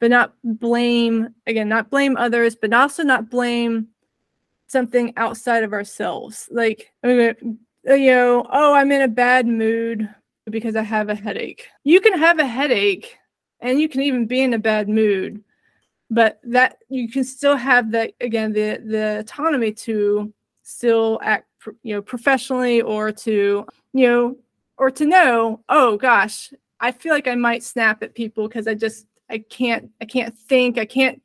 [0.00, 3.88] but not blame again, not blame others, but also not blame
[4.68, 6.48] something outside of ourselves.
[6.50, 10.08] Like, mean, uh, you know, oh, I'm in a bad mood
[10.50, 11.68] because I have a headache.
[11.84, 13.16] You can have a headache
[13.60, 15.42] and you can even be in a bad mood,
[16.10, 21.46] but that you can still have that again the the autonomy to still act
[21.82, 24.36] you know professionally or to you know
[24.76, 26.52] or to know oh gosh
[26.84, 30.36] i feel like i might snap at people because i just i can't i can't
[30.38, 31.20] think i can't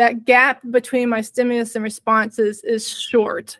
[0.00, 3.58] that gap between my stimulus and responses is short.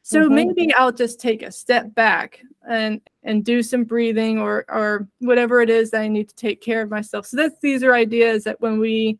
[0.00, 0.34] So mm-hmm.
[0.34, 5.60] maybe I'll just take a step back and and do some breathing or or whatever
[5.60, 7.26] it is that I need to take care of myself.
[7.26, 9.18] So that's these are ideas that when we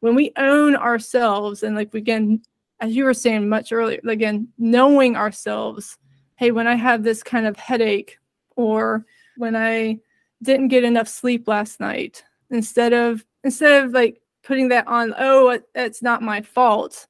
[0.00, 2.42] when we own ourselves and like again
[2.80, 5.96] as you were saying much earlier again knowing ourselves
[6.36, 8.18] hey when I have this kind of headache
[8.56, 9.06] or
[9.38, 9.98] when I
[10.42, 12.24] didn't get enough sleep last night.
[12.50, 17.06] Instead of instead of like putting that on oh that's not my fault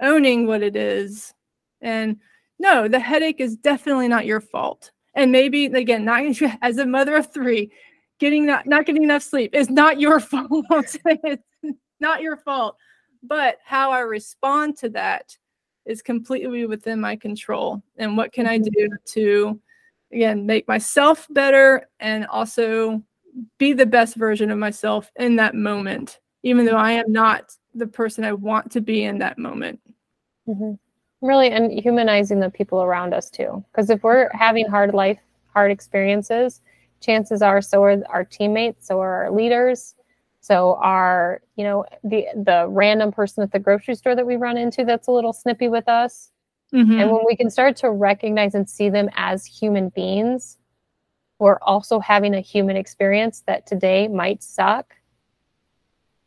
[0.00, 1.34] owning what it is.
[1.80, 2.18] And
[2.58, 4.92] no the headache is definitely not your fault.
[5.14, 6.22] And maybe again not
[6.62, 7.70] as a mother of three
[8.18, 10.64] getting not, not getting enough sleep is not your fault.
[10.70, 11.42] It's
[12.00, 12.76] not your fault.
[13.22, 15.36] But how i respond to that
[15.84, 17.82] is completely within my control.
[17.96, 18.70] And what can i mm-hmm.
[18.72, 19.60] do to
[20.16, 23.02] again make myself better and also
[23.58, 27.86] be the best version of myself in that moment even though I am not the
[27.86, 29.80] person I want to be in that moment.
[30.48, 30.74] Mm-hmm.
[31.26, 35.18] really and humanizing the people around us too because if we're having hard life
[35.52, 36.60] hard experiences
[37.00, 39.96] chances are so are our teammates so are our leaders
[40.40, 44.56] so our you know the the random person at the grocery store that we run
[44.56, 46.30] into that's a little snippy with us
[46.74, 47.00] mm-hmm.
[47.00, 50.58] and when we can start to recognize and see them as human beings
[51.38, 54.94] who are also having a human experience that today might suck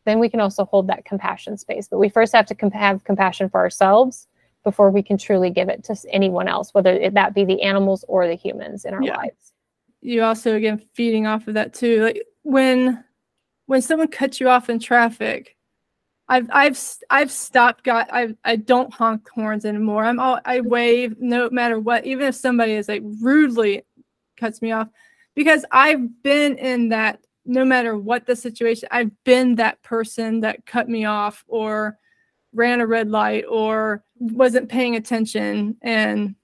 [0.05, 3.03] then we can also hold that compassion space but we first have to comp- have
[3.03, 4.27] compassion for ourselves
[4.63, 8.27] before we can truly give it to anyone else, whether that be the animals or
[8.27, 9.17] the humans in our yeah.
[9.17, 9.53] lives.
[10.01, 12.03] You also again feeding off of that too.
[12.03, 13.03] Like when
[13.65, 15.57] when someone cuts you off in traffic,
[16.29, 17.83] I've I've I've stopped.
[17.83, 20.05] Got I I don't honk horns anymore.
[20.05, 23.83] I'm all I wave no matter what, even if somebody is like rudely
[24.37, 24.87] cuts me off,
[25.35, 27.19] because I've been in that.
[27.45, 31.97] No matter what the situation, I've been that person that cut me off or
[32.53, 36.35] ran a red light or wasn't paying attention and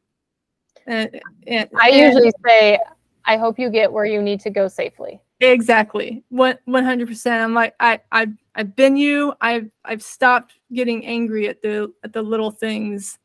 [0.88, 2.80] and, and I usually say
[3.26, 5.22] I hope you get where you need to go safely.
[5.42, 6.24] Exactly.
[6.30, 7.44] One hundred percent.
[7.44, 9.34] I'm like I I I've been you.
[9.42, 13.20] I've I've stopped getting angry at the at the little things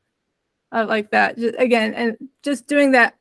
[0.73, 1.39] uh, like that.
[1.39, 3.17] Just, again, and just doing that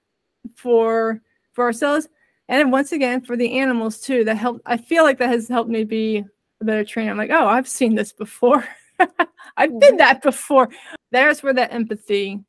[0.56, 1.21] for
[1.54, 2.08] for ourselves
[2.47, 4.23] and once again for the animals too.
[4.23, 4.62] That help.
[4.65, 6.25] I feel like that has helped me be
[6.62, 7.12] a better trainer.
[7.12, 8.67] I'm like, oh, I've seen this before.
[9.58, 10.69] I've been that before.
[11.12, 12.39] There's where that empathy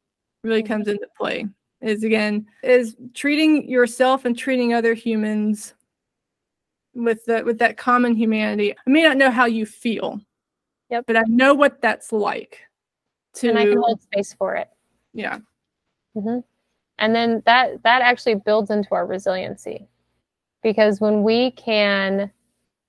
[0.42, 1.46] really comes into play.
[1.83, 5.74] Is again is treating yourself and treating other humans
[6.94, 8.72] with that with that common humanity.
[8.72, 10.20] I may not know how you feel.
[10.90, 11.05] Yep.
[11.07, 12.61] But I know what that's like.
[13.35, 14.68] To, and I can hold space for it.
[15.12, 15.38] Yeah.
[16.16, 16.40] Mm-hmm.
[16.98, 19.88] And then that that actually builds into our resiliency,
[20.62, 22.31] because when we can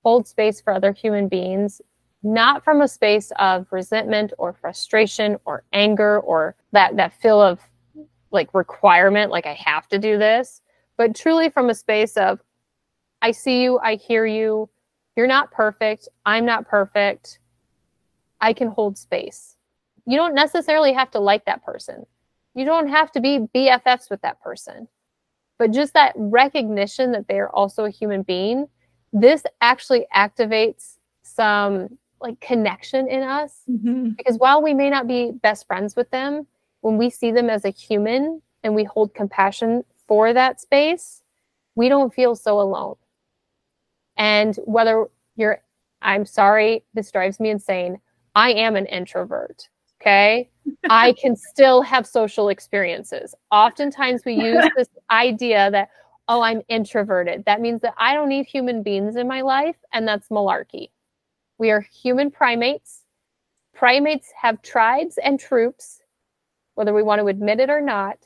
[0.04, 1.82] hold space for other human beings
[2.24, 7.60] not from a space of resentment or frustration or anger or that that feel of
[8.32, 10.62] like requirement like i have to do this
[10.98, 12.40] but truly from a space of
[13.22, 14.70] i see you i hear you.
[15.16, 16.08] You're not perfect.
[16.26, 17.40] I'm not perfect.
[18.40, 19.58] I can hold space.
[20.08, 22.06] You don't necessarily have to like that person.
[22.56, 24.88] You don't have to be bffs with that person.
[25.60, 28.68] But just that recognition that they're also a human being
[29.14, 33.64] this actually activates some like connection in us.
[33.70, 34.10] Mm-hmm.
[34.12, 36.48] because while we may not be best friends with them
[36.82, 41.24] when we see them as a human and we hold compassion for that space
[41.76, 42.96] we don't feel so alone
[44.22, 45.62] and whether you're
[46.04, 48.00] i'm sorry this drives me insane.
[48.36, 49.68] I am an introvert
[50.00, 50.50] okay?
[50.90, 53.36] I can still have social experiences.
[53.52, 55.90] Oftentimes we use this idea that
[56.28, 57.44] oh i'm introverted.
[57.46, 60.90] That means that i don't need human beings in my life and that's malarkey.
[61.58, 63.02] We are human primates.
[63.74, 66.02] Primates have tribes and troops,
[66.76, 68.18] whether we want to admit it or not.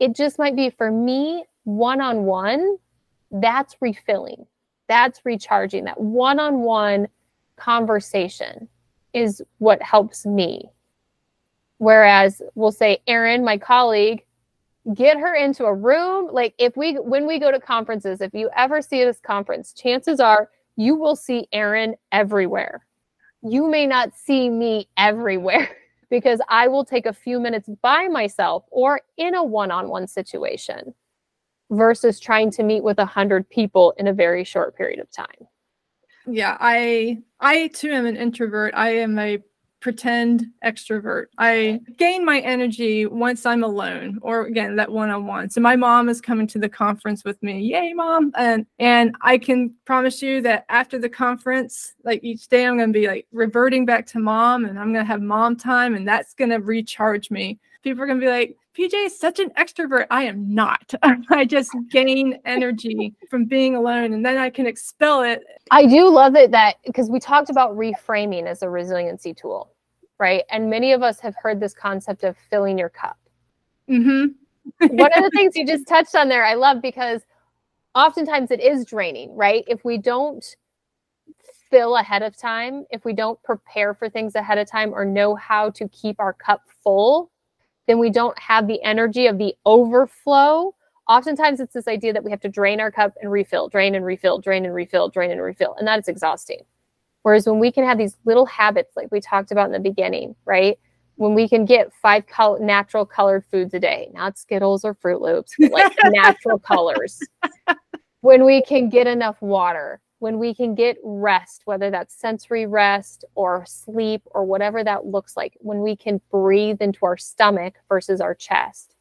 [0.00, 2.78] It just might be for me, one on one,
[3.30, 4.46] that's refilling,
[4.88, 5.84] that's recharging.
[5.84, 7.08] That one on one
[7.56, 8.68] conversation
[9.12, 10.70] is what helps me.
[11.78, 14.24] Whereas we'll say, Erin, my colleague,
[14.94, 16.28] get her into a room.
[16.32, 20.18] Like if we, when we go to conferences, if you ever see this conference, chances
[20.18, 22.86] are you will see Erin everywhere.
[23.42, 25.68] You may not see me everywhere
[26.10, 30.06] because I will take a few minutes by myself or in a one on one
[30.06, 30.94] situation
[31.70, 35.46] versus trying to meet with a hundred people in a very short period of time.
[36.26, 38.74] Yeah, I I too am an introvert.
[38.74, 39.42] I am a
[39.80, 41.26] pretend extrovert.
[41.38, 45.50] I gain my energy once I'm alone or again that one-on-one.
[45.50, 47.60] So my mom is coming to the conference with me.
[47.60, 48.32] Yay, mom.
[48.36, 52.92] And and I can promise you that after the conference, like each day I'm going
[52.92, 56.06] to be like reverting back to mom and I'm going to have mom time and
[56.06, 57.60] that's going to recharge me.
[57.82, 60.06] People are going to be like, PJ is such an extrovert.
[60.10, 60.94] I am not.
[61.30, 65.42] I just gain energy from being alone and then I can expel it.
[65.70, 69.72] I do love it that because we talked about reframing as a resiliency tool,
[70.18, 70.44] right?
[70.50, 73.18] And many of us have heard this concept of filling your cup.
[73.88, 74.96] Mm-hmm.
[74.96, 77.22] One of the things you just touched on there, I love because
[77.94, 79.64] oftentimes it is draining, right?
[79.66, 80.44] If we don't
[81.70, 85.34] fill ahead of time, if we don't prepare for things ahead of time or know
[85.34, 87.30] how to keep our cup full,
[87.88, 90.74] then we don't have the energy of the overflow.
[91.08, 94.04] Oftentimes, it's this idea that we have to drain our cup and refill, drain and
[94.04, 95.74] refill, drain and refill, drain and refill.
[95.78, 96.60] And that is exhausting.
[97.22, 100.36] Whereas when we can have these little habits, like we talked about in the beginning,
[100.44, 100.78] right?
[101.16, 102.24] When we can get five
[102.60, 107.18] natural colored foods a day, not Skittles or Fruit Loops, like natural colors.
[108.20, 113.24] When we can get enough water, when we can get rest, whether that's sensory rest
[113.34, 118.20] or sleep or whatever that looks like, when we can breathe into our stomach versus
[118.20, 118.94] our chest,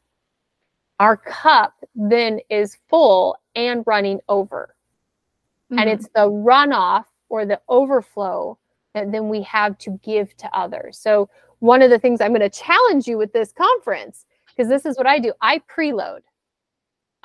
[1.00, 4.76] our cup then is full and running over.
[5.72, 5.80] Mm-hmm.
[5.80, 8.58] And it's the runoff or the overflow
[8.94, 10.98] that then we have to give to others.
[10.98, 14.86] So, one of the things I'm going to challenge you with this conference, because this
[14.86, 16.20] is what I do I preload.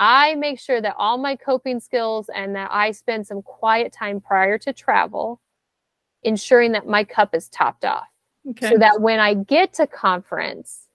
[0.05, 4.21] I make sure that all my coping skills and that I spend some quiet time
[4.21, 5.41] prior to travel,
[6.25, 8.09] ensuring that my cup is topped off.
[8.51, 8.71] Okay.
[8.71, 10.89] So that when I get to conference,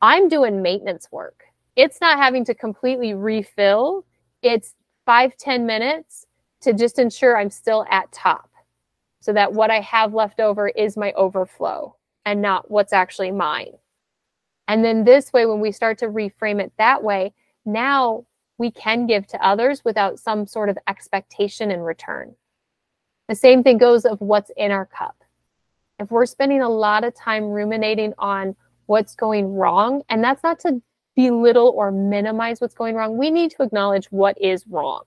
[0.00, 1.42] I'm doing maintenance work.
[1.74, 4.06] It's not having to completely refill.
[4.42, 6.26] It's five ten minutes
[6.60, 8.48] to just ensure I'm still at top
[9.18, 13.72] so that what I have left over is my overflow and not what's actually mine.
[14.68, 17.34] And then this way, when we start to reframe it that way,
[17.64, 18.24] now
[18.58, 22.34] we can give to others without some sort of expectation in return.
[23.28, 25.16] The same thing goes of what's in our cup.
[25.98, 30.58] If we're spending a lot of time ruminating on what's going wrong, and that's not
[30.60, 30.82] to
[31.14, 35.02] belittle or minimize what's going wrong, we need to acknowledge what is wrong,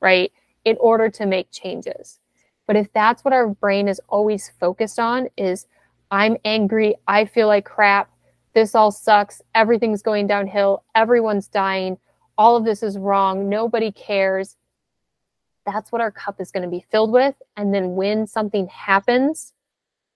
[0.00, 0.32] right?
[0.64, 2.20] In order to make changes.
[2.66, 5.66] But if that's what our brain is always focused on is
[6.10, 8.10] I'm angry, I feel like crap,
[8.54, 11.98] this all sucks, everything's going downhill, everyone's dying,
[12.38, 14.56] all of this is wrong, nobody cares.
[15.64, 17.34] That's what our cup is going to be filled with.
[17.56, 19.52] And then when something happens,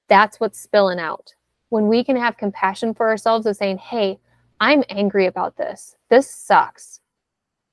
[0.08, 1.34] that's what's spilling out.
[1.70, 4.18] When we can have compassion for ourselves of saying, hey,
[4.60, 5.96] I'm angry about this.
[6.08, 7.00] This sucks.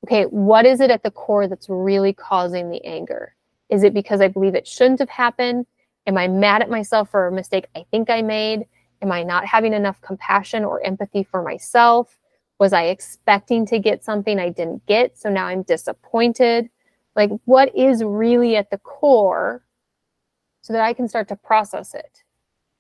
[0.05, 3.35] Okay, what is it at the core that's really causing the anger?
[3.69, 5.65] Is it because I believe it shouldn't have happened?
[6.05, 8.65] Am I mad at myself for a mistake I think I made?
[9.01, 12.17] Am I not having enough compassion or empathy for myself?
[12.59, 15.17] Was I expecting to get something I didn't get?
[15.17, 16.69] So now I'm disappointed.
[17.15, 19.63] Like, what is really at the core
[20.61, 22.23] so that I can start to process it?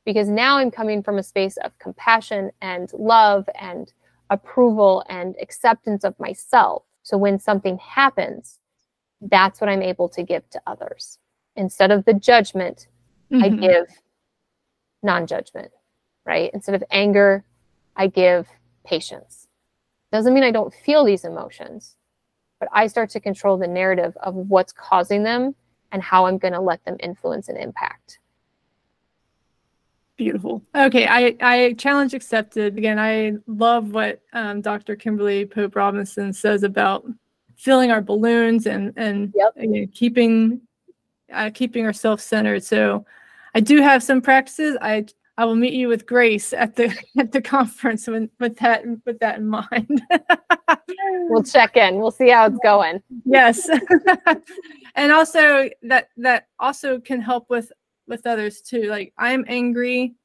[0.05, 3.91] Because now I'm coming from a space of compassion and love and
[4.29, 6.83] approval and acceptance of myself.
[7.03, 8.59] So when something happens,
[9.21, 11.17] that's what I'm able to give to others.
[11.55, 12.87] Instead of the judgment,
[13.31, 13.43] mm-hmm.
[13.43, 13.87] I give
[15.03, 15.71] non judgment,
[16.25, 16.51] right?
[16.53, 17.43] Instead of anger,
[17.95, 18.47] I give
[18.85, 19.46] patience.
[20.17, 21.95] Doesn't mean I don't feel these emotions,
[22.59, 25.53] but I start to control the narrative of what's causing them
[25.91, 28.17] and how I'm going to let them influence and impact.
[30.15, 30.63] Beautiful.
[30.73, 32.79] Okay, I, I challenge accepted.
[32.79, 34.95] Again, I love what um, Dr.
[34.95, 37.05] Kimberly Pope Robinson says about
[37.55, 39.53] filling our balloons and and yep.
[39.55, 40.61] you know, keeping
[41.31, 42.63] uh, keeping ourselves centered.
[42.63, 43.05] So,
[43.53, 44.77] I do have some practices.
[44.81, 45.05] I
[45.39, 49.19] I will meet you with Grace at the at the conference with, with that with
[49.19, 50.01] that in mind.
[51.29, 51.99] we'll check in.
[51.99, 53.01] We'll see how it's going.
[53.25, 53.69] Yes.
[54.95, 57.71] and also that that also can help with
[58.07, 58.83] with others too.
[58.83, 60.15] Like I'm angry.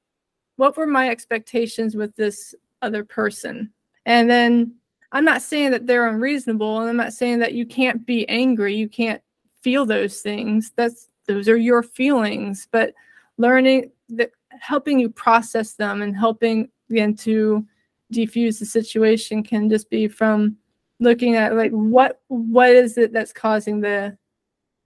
[0.56, 3.72] What were my expectations with this other person?
[4.06, 4.74] And then
[5.12, 8.74] I'm not saying that they're unreasonable and I'm not saying that you can't be angry.
[8.74, 9.22] You can't
[9.62, 10.72] feel those things.
[10.76, 12.94] That's those are your feelings, but
[13.36, 17.64] learning that helping you process them and helping again to
[18.12, 20.56] defuse the situation can just be from
[21.00, 24.16] looking at like what what is it that's causing the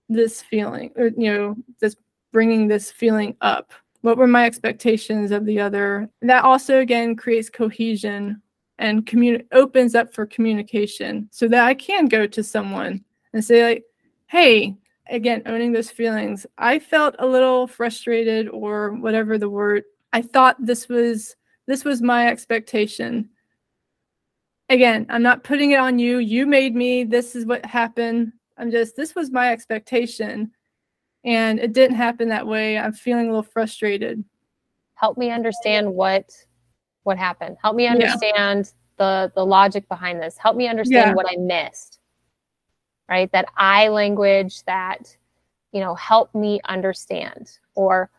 [0.09, 1.95] this feeling or you know this
[2.31, 3.71] bringing this feeling up?
[4.01, 6.09] What were my expectations of the other?
[6.21, 8.41] That also again creates cohesion
[8.79, 13.03] and communi- opens up for communication so that i can go to someone
[13.33, 13.83] and say like
[14.27, 14.75] hey
[15.09, 16.45] again owning those feelings.
[16.57, 19.83] I felt a little frustrated or whatever the word
[20.13, 21.35] i thought this was
[21.67, 23.29] this was my expectation.
[24.69, 26.19] Again i'm not putting it on you.
[26.19, 27.03] You made me.
[27.03, 28.33] This is what happened.
[28.57, 30.51] I'm just this was my expectation
[31.23, 32.77] and it didn't happen that way.
[32.77, 34.23] I'm feeling a little frustrated.
[34.95, 36.31] Help me understand what
[37.03, 37.57] what happened.
[37.61, 38.71] Help me understand yeah.
[38.97, 40.37] the the logic behind this.
[40.37, 41.13] Help me understand yeah.
[41.13, 41.99] what i missed
[43.09, 43.31] right?
[43.31, 45.15] That I language that,
[45.71, 48.09] you know, help me understand or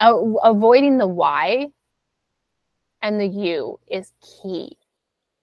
[0.00, 1.68] uh, avoiding the why
[3.00, 4.76] and the you is key.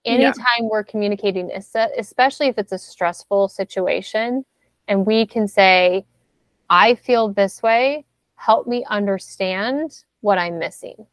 [0.06, 0.68] Anytime yeah.
[0.72, 4.46] we're communicating, especially if it's a stressful situation,
[4.88, 6.06] and we can say,
[6.70, 8.06] I feel this way,
[8.36, 11.06] help me understand what I'm missing.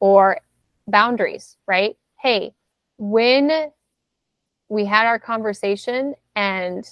[0.00, 0.40] Or
[0.86, 1.96] boundaries, right?
[2.18, 2.54] Hey,
[2.96, 3.70] when
[4.68, 6.88] we had our conversation and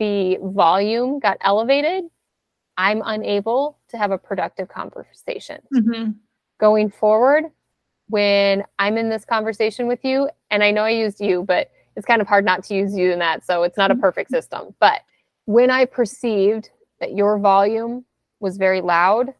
[0.00, 2.04] the volume got elevated,
[2.76, 5.60] I'm unable to have a productive conversation.
[5.72, 6.12] Mm-hmm.
[6.58, 7.44] Going forward,
[8.08, 12.06] when I'm in this conversation with you, and I know I used you, but it's
[12.06, 13.44] kind of hard not to use you in that.
[13.44, 14.00] So it's not a mm-hmm.
[14.00, 14.74] perfect system.
[14.80, 15.02] But
[15.44, 18.06] when I perceived that your volume
[18.40, 19.34] was very loud,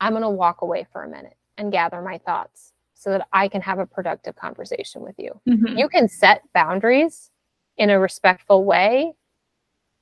[0.00, 3.48] I'm going to walk away for a minute and gather my thoughts so that I
[3.48, 5.38] can have a productive conversation with you.
[5.46, 5.76] Mm-hmm.
[5.76, 7.30] You can set boundaries
[7.76, 9.14] in a respectful way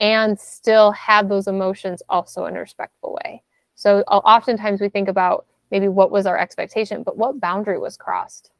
[0.00, 3.42] and still have those emotions also in a respectful way.
[3.74, 8.50] So oftentimes we think about maybe what was our expectation, but what boundary was crossed?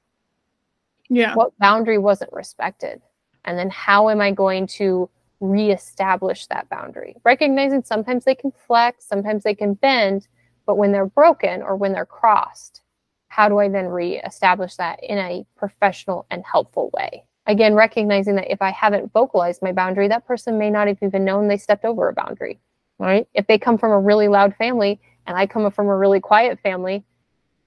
[1.08, 1.34] Yeah.
[1.34, 3.00] What boundary wasn't respected?
[3.44, 5.08] And then how am I going to
[5.40, 7.16] reestablish that boundary?
[7.24, 10.28] Recognizing sometimes they can flex, sometimes they can bend,
[10.66, 12.82] but when they're broken or when they're crossed,
[13.28, 17.24] how do I then reestablish that in a professional and helpful way?
[17.48, 21.24] Again, recognizing that if I haven't vocalized my boundary, that person may not have even
[21.24, 22.60] known they stepped over a boundary,
[22.98, 23.26] right?
[23.32, 26.60] If they come from a really loud family and I come from a really quiet
[26.60, 27.04] family,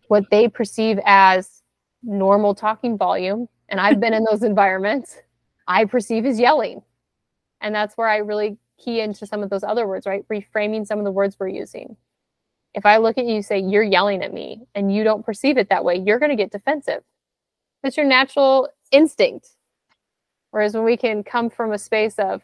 [0.07, 1.63] what they perceive as
[2.03, 5.17] normal talking volume, and I've been in those environments,
[5.67, 6.83] I perceive as yelling.
[7.59, 10.27] And that's where I really key into some of those other words, right?
[10.27, 11.97] Reframing some of the words we're using.
[12.75, 15.69] If I look at you say, you're yelling at me, and you don't perceive it
[15.69, 17.03] that way, you're going to get defensive.
[17.83, 19.49] That's your natural instinct.
[20.51, 22.41] Whereas when we can come from a space of,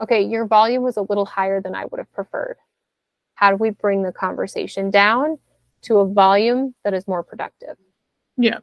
[0.00, 2.56] okay, your volume was a little higher than I would have preferred.
[3.34, 5.38] How do we bring the conversation down
[5.82, 7.76] to a volume that is more productive?
[8.36, 8.58] Yeah.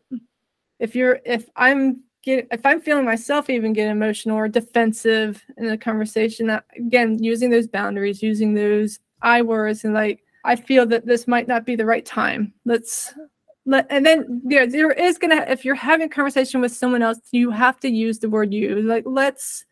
[0.79, 5.69] If you're, if I'm get, if I'm feeling myself even get emotional or defensive in
[5.69, 10.85] a conversation, that, again, using those boundaries, using those I words and like, I feel
[10.87, 12.53] that this might not be the right time.
[12.65, 13.29] Let's let,
[13.67, 17.49] and then yeah, there is gonna if you're having a conversation with someone else, you
[17.51, 18.81] have to use the word you.
[18.81, 19.65] Like let's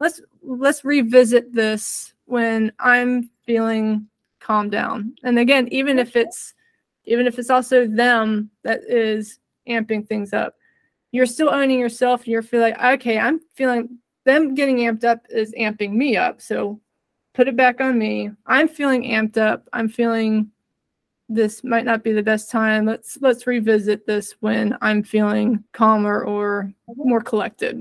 [0.00, 4.08] let's let's revisit this when I'm feeling
[4.40, 5.14] calm down.
[5.22, 6.54] And again, even if it's
[7.04, 10.54] even if it's also them that is amping things up,
[11.12, 12.26] you're still owning yourself.
[12.26, 16.40] You're feeling like, okay, I'm feeling them getting amped up is amping me up.
[16.40, 16.80] So
[17.34, 18.30] put it back on me.
[18.46, 19.68] I'm feeling amped up.
[19.72, 20.50] I'm feeling
[21.34, 22.86] this might not be the best time.
[22.86, 27.80] Let's let's revisit this when I'm feeling calmer or more collected.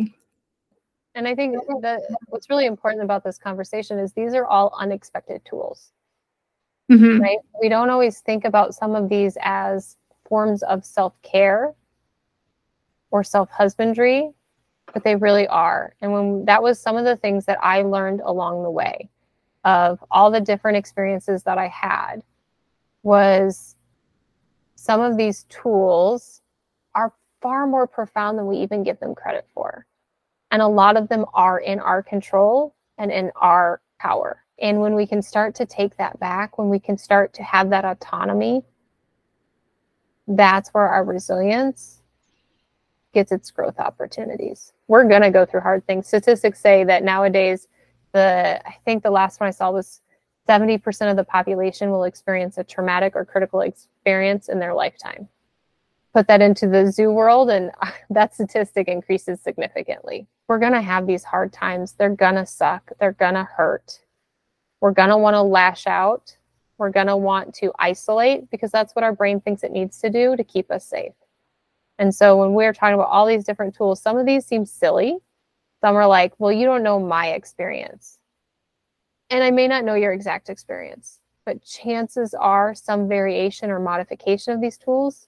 [1.14, 5.41] And I think that what's really important about this conversation is these are all unexpected
[5.43, 5.91] tools.
[6.89, 7.22] Mm-hmm.
[7.22, 7.39] Right?
[7.62, 9.97] We don't always think about some of these as
[10.28, 11.74] forms of self-care
[13.12, 14.32] or self-husbandry,
[14.93, 15.93] but they really are.
[16.02, 19.10] And when that was some of the things that I learned along the way
[19.64, 22.24] of all the different experiences that I had
[23.04, 23.76] was
[24.76, 26.41] some of these tools
[26.95, 29.86] are far more profound than we even give them credit for.
[30.52, 34.43] And a lot of them are in our control and in our power.
[34.60, 37.70] And when we can start to take that back, when we can start to have
[37.72, 38.64] that autonomy,
[40.28, 42.02] that's where our resilience
[43.14, 44.74] gets its growth opportunities.
[44.88, 46.08] We're going to go through hard things.
[46.08, 47.68] Statistics say that nowadays,
[48.14, 50.02] the I think the last one I saw was
[50.52, 55.30] 70% of the population will experience a traumatic or critical experience in their lifetime.
[56.14, 57.72] Put that into the zoo world, and
[58.10, 60.28] that statistic increases significantly.
[60.49, 61.93] We're going to have these hard times.
[61.93, 62.91] They're going to suck.
[62.99, 63.99] They're going to hurt.
[64.82, 66.36] We're going to want to lash out.
[66.78, 70.10] We're going to want to isolate because that's what our brain thinks it needs to
[70.10, 71.14] do to keep us safe.
[71.97, 75.20] And so when we're talking about all these different tools, some of these seem silly.
[75.80, 78.18] Some are like, well, you don't know my experience
[79.32, 84.54] and I may not know your exact experience, but chances are some variation or modification
[84.54, 85.28] of these tools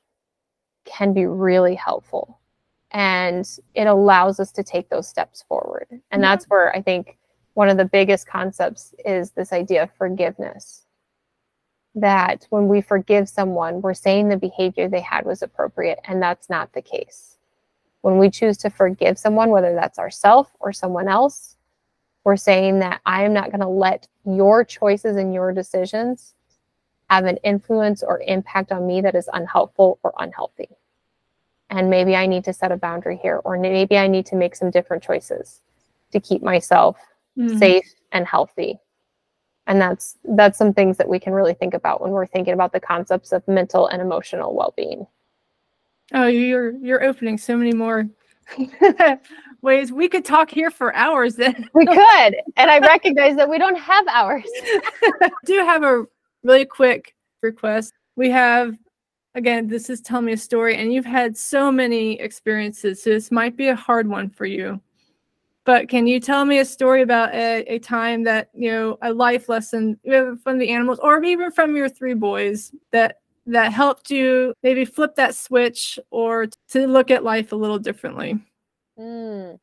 [0.83, 2.39] can be really helpful.
[2.91, 5.87] And it allows us to take those steps forward.
[6.11, 6.29] And yeah.
[6.35, 7.17] that's where I think
[7.53, 10.85] one of the biggest concepts is this idea of forgiveness.
[11.95, 16.49] That when we forgive someone, we're saying the behavior they had was appropriate, and that's
[16.49, 17.37] not the case.
[18.01, 21.55] When we choose to forgive someone, whether that's ourself or someone else,
[22.23, 26.33] we're saying that I am not going to let your choices and your decisions
[27.09, 30.69] have an influence or impact on me that is unhelpful or unhealthy.
[31.69, 34.55] And maybe I need to set a boundary here, or maybe I need to make
[34.55, 35.61] some different choices
[36.11, 36.97] to keep myself
[37.37, 37.57] mm-hmm.
[37.57, 38.79] safe and healthy.
[39.65, 42.73] And that's that's some things that we can really think about when we're thinking about
[42.73, 45.07] the concepts of mental and emotional well-being.
[46.13, 48.07] Oh, you're you're opening so many more
[49.63, 51.67] ways we could talk here for hours then.
[51.73, 54.49] We could and i recognize that we don't have hours.
[55.45, 56.03] Do have a
[56.43, 57.93] really quick request.
[58.15, 58.75] We have
[59.35, 63.31] again this is tell me a story and you've had so many experiences so this
[63.31, 64.79] might be a hard one for you.
[65.65, 69.13] But can you tell me a story about a, a time that you know a
[69.13, 69.97] life lesson
[70.43, 75.15] from the animals or even from your three boys that that helped you maybe flip
[75.15, 78.39] that switch or to look at life a little differently
[78.99, 79.59] Mm.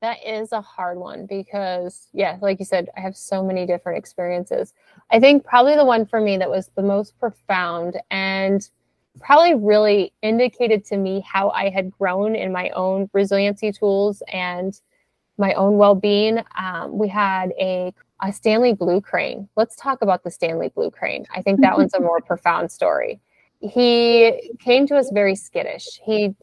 [0.00, 3.98] That is a hard one because, yeah, like you said, I have so many different
[3.98, 4.74] experiences.
[5.10, 8.68] I think probably the one for me that was the most profound and
[9.20, 14.78] probably really indicated to me how I had grown in my own resiliency tools and
[15.38, 16.42] my own well-being.
[16.58, 19.48] Um, we had a a Stanley Blue Crane.
[19.56, 21.26] Let's talk about the Stanley Blue Crane.
[21.34, 23.20] I think that one's a more profound story.
[23.58, 26.00] He came to us very skittish.
[26.04, 26.34] He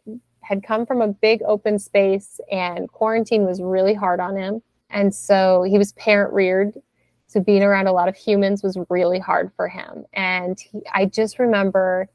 [0.49, 4.63] had come from a big open space and quarantine was really hard on him.
[4.89, 6.73] And so he was parent reared.
[7.27, 10.05] So being around a lot of humans was really hard for him.
[10.11, 12.09] And he, I just remember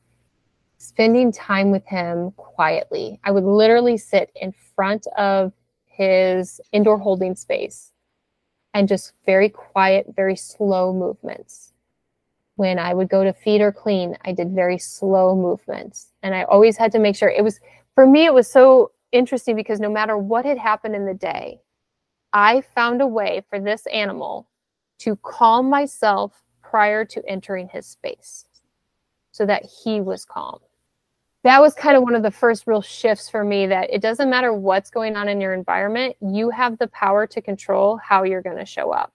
[0.79, 3.21] spending time with him quietly.
[3.23, 5.53] I would literally sit in front of
[5.85, 7.93] his indoor holding space
[8.75, 11.73] and just very quiet, very slow movements.
[12.57, 16.11] When I would go to feed or clean, I did very slow movements.
[16.25, 17.61] And I always had to make sure it was,
[17.95, 21.61] for me, it was so interesting because no matter what had happened in the day,
[22.33, 24.49] I found a way for this animal
[25.01, 28.47] to calm myself prior to entering his space
[29.31, 30.59] so that he was calm
[31.45, 34.31] that was kind of one of the first real shifts for me that it doesn't
[34.31, 38.43] matter what's going on in your environment, you have the power to control how you're
[38.43, 39.13] going to show up.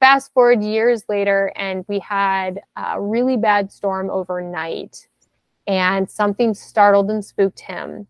[0.00, 5.06] Fast forward years later, and we had a really bad storm overnight,
[5.70, 8.08] and something startled and spooked him,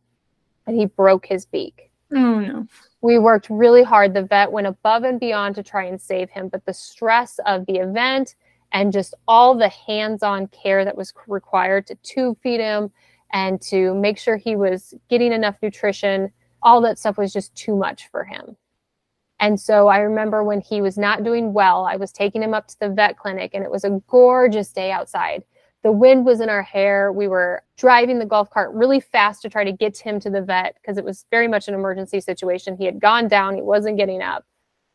[0.67, 1.93] and he broke his beak.
[2.11, 2.67] Oh, no.
[3.03, 4.15] We worked really hard.
[4.15, 7.67] The vet went above and beyond to try and save him, but the stress of
[7.67, 8.35] the event
[8.73, 12.91] and just all the hands on care that was required to tube feed him
[13.33, 16.33] and to make sure he was getting enough nutrition.
[16.63, 18.57] All that stuff was just too much for him.
[19.39, 22.69] And so I remember when he was not doing well, I was taking him up
[22.69, 25.45] to the vet clinic and it was a gorgeous day outside.
[25.83, 27.11] The wind was in our hair.
[27.11, 30.43] We were driving the golf cart really fast to try to get him to the
[30.43, 32.77] vet because it was very much an emergency situation.
[32.77, 34.45] He had gone down, he wasn't getting up.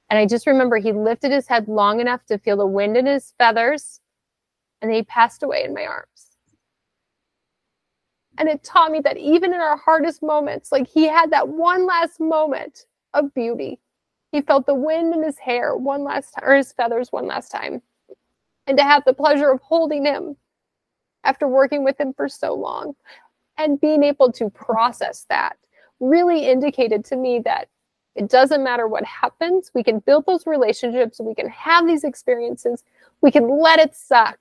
[0.10, 3.08] And I just remember he lifted his head long enough to feel the wind in
[3.08, 4.00] his feathers
[4.82, 6.38] and then he passed away in my arms.
[8.38, 11.88] And it taught me that even in our hardest moments, like he had that one
[11.88, 13.80] last moment of beauty.
[14.32, 17.50] He felt the wind in his hair one last time, or his feathers one last
[17.50, 17.82] time.
[18.68, 20.36] And to have the pleasure of holding him
[21.26, 22.96] after working with him for so long
[23.58, 25.58] and being able to process that
[26.00, 27.68] really indicated to me that
[28.16, 29.72] it doesn't matter what happens.
[29.74, 31.20] We can build those relationships.
[31.20, 32.84] We can have these experiences.
[33.22, 34.40] We can let it suck.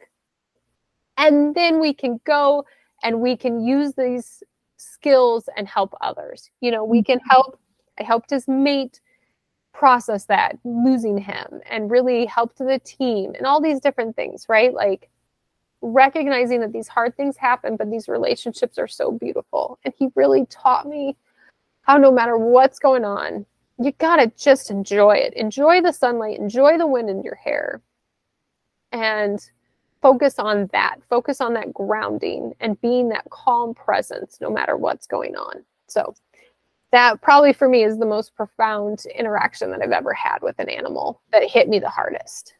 [1.16, 2.64] And then we can go
[3.03, 4.43] and we can use these
[4.76, 6.51] skills and help others.
[6.61, 7.59] You know, we can help.
[7.99, 9.01] I helped his mate
[9.72, 14.72] process that losing him and really helped the team and all these different things, right?
[14.72, 15.11] Like
[15.85, 19.78] recognizing that these hard things happen, but these relationships are so beautiful.
[19.85, 21.16] And he really taught me
[21.82, 23.45] how no matter what's going on,
[23.78, 25.35] you gotta just enjoy it.
[25.35, 27.82] Enjoy the sunlight, enjoy the wind in your hair.
[28.93, 29.39] And
[30.01, 35.07] focus on that, focus on that grounding and being that calm presence no matter what's
[35.07, 35.64] going on.
[35.89, 36.14] So,
[36.93, 40.68] that probably for me is the most profound interaction that I've ever had with an
[40.68, 42.55] animal that hit me the hardest.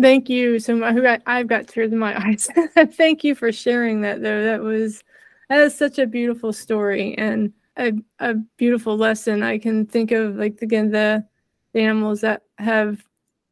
[0.00, 1.22] Thank you so much.
[1.26, 2.48] I've got tears in my eyes.
[2.92, 4.44] Thank you for sharing that, though.
[4.44, 5.02] That was
[5.48, 9.42] that is such a beautiful story and a, a beautiful lesson.
[9.42, 11.24] I can think of like again the,
[11.72, 13.02] the animals that have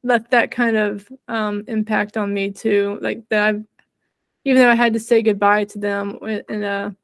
[0.02, 2.98] left that kind of um, impact on me too.
[3.00, 3.64] Like that, I've,
[4.44, 6.18] even though I had to say goodbye to them
[6.48, 6.94] in a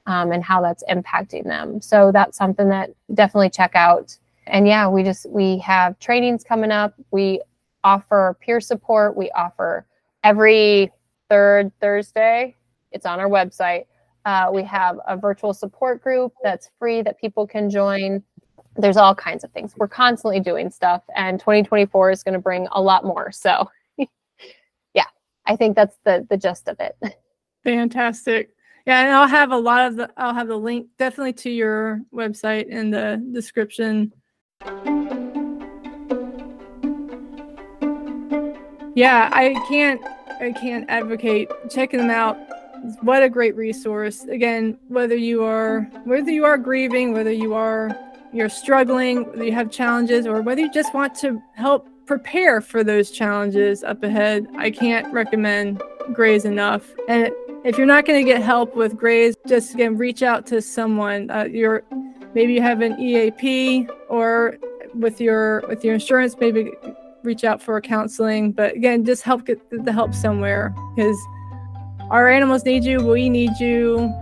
[0.06, 1.80] um, and how that's impacting them.
[1.80, 4.16] So that's something that definitely check out.
[4.46, 6.94] And yeah, we just we have trainings coming up.
[7.10, 7.40] We
[7.84, 9.16] offer peer support.
[9.16, 9.86] We offer
[10.24, 10.90] every
[11.28, 12.56] third Thursday.
[12.90, 13.86] It's on our website.
[14.24, 18.22] Uh, we have a virtual support group that's free that people can join
[18.76, 19.74] there's all kinds of things.
[19.76, 23.30] We're constantly doing stuff, and 2024 is going to bring a lot more.
[23.30, 23.70] So,
[24.94, 25.04] yeah,
[25.46, 26.96] I think that's the the gist of it.
[27.64, 28.54] Fantastic.
[28.86, 32.00] Yeah, and I'll have a lot of the I'll have the link definitely to your
[32.12, 34.12] website in the description.
[38.94, 40.00] Yeah, I can't
[40.40, 42.36] I can't advocate checking them out.
[43.00, 44.24] What a great resource.
[44.24, 47.96] Again, whether you are whether you are grieving, whether you are
[48.32, 52.84] you're struggling, whether you have challenges, or whether you just want to help prepare for
[52.84, 55.82] those challenges up ahead, I can't recommend
[56.12, 56.92] Graze enough.
[57.08, 57.30] And
[57.64, 61.30] if you're not going to get help with Graze, just again reach out to someone.
[61.30, 61.82] Uh, you're
[62.34, 64.56] maybe you have an EAP or
[64.94, 66.72] with your with your insurance, maybe
[67.22, 68.52] reach out for counseling.
[68.52, 71.16] But again, just help get the help somewhere because
[72.10, 74.12] our animals need you, we need you,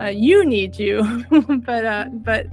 [0.00, 1.24] uh, you need you.
[1.66, 2.46] but uh, but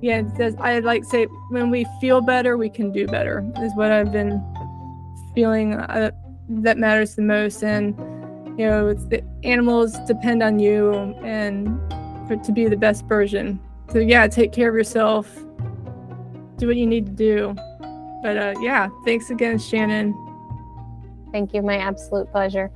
[0.00, 0.22] yeah,
[0.60, 3.44] I like to say when we feel better, we can do better.
[3.58, 4.42] Is what I've been
[5.34, 6.10] feeling uh,
[6.48, 7.62] that matters the most.
[7.62, 7.96] And
[8.58, 10.92] you know, the animals depend on you
[11.24, 11.66] and
[12.28, 13.60] for, to be the best version.
[13.90, 15.34] So yeah, take care of yourself.
[16.56, 17.54] Do what you need to do.
[18.22, 20.14] But uh, yeah, thanks again, Shannon.
[21.32, 21.62] Thank you.
[21.62, 22.70] My absolute pleasure.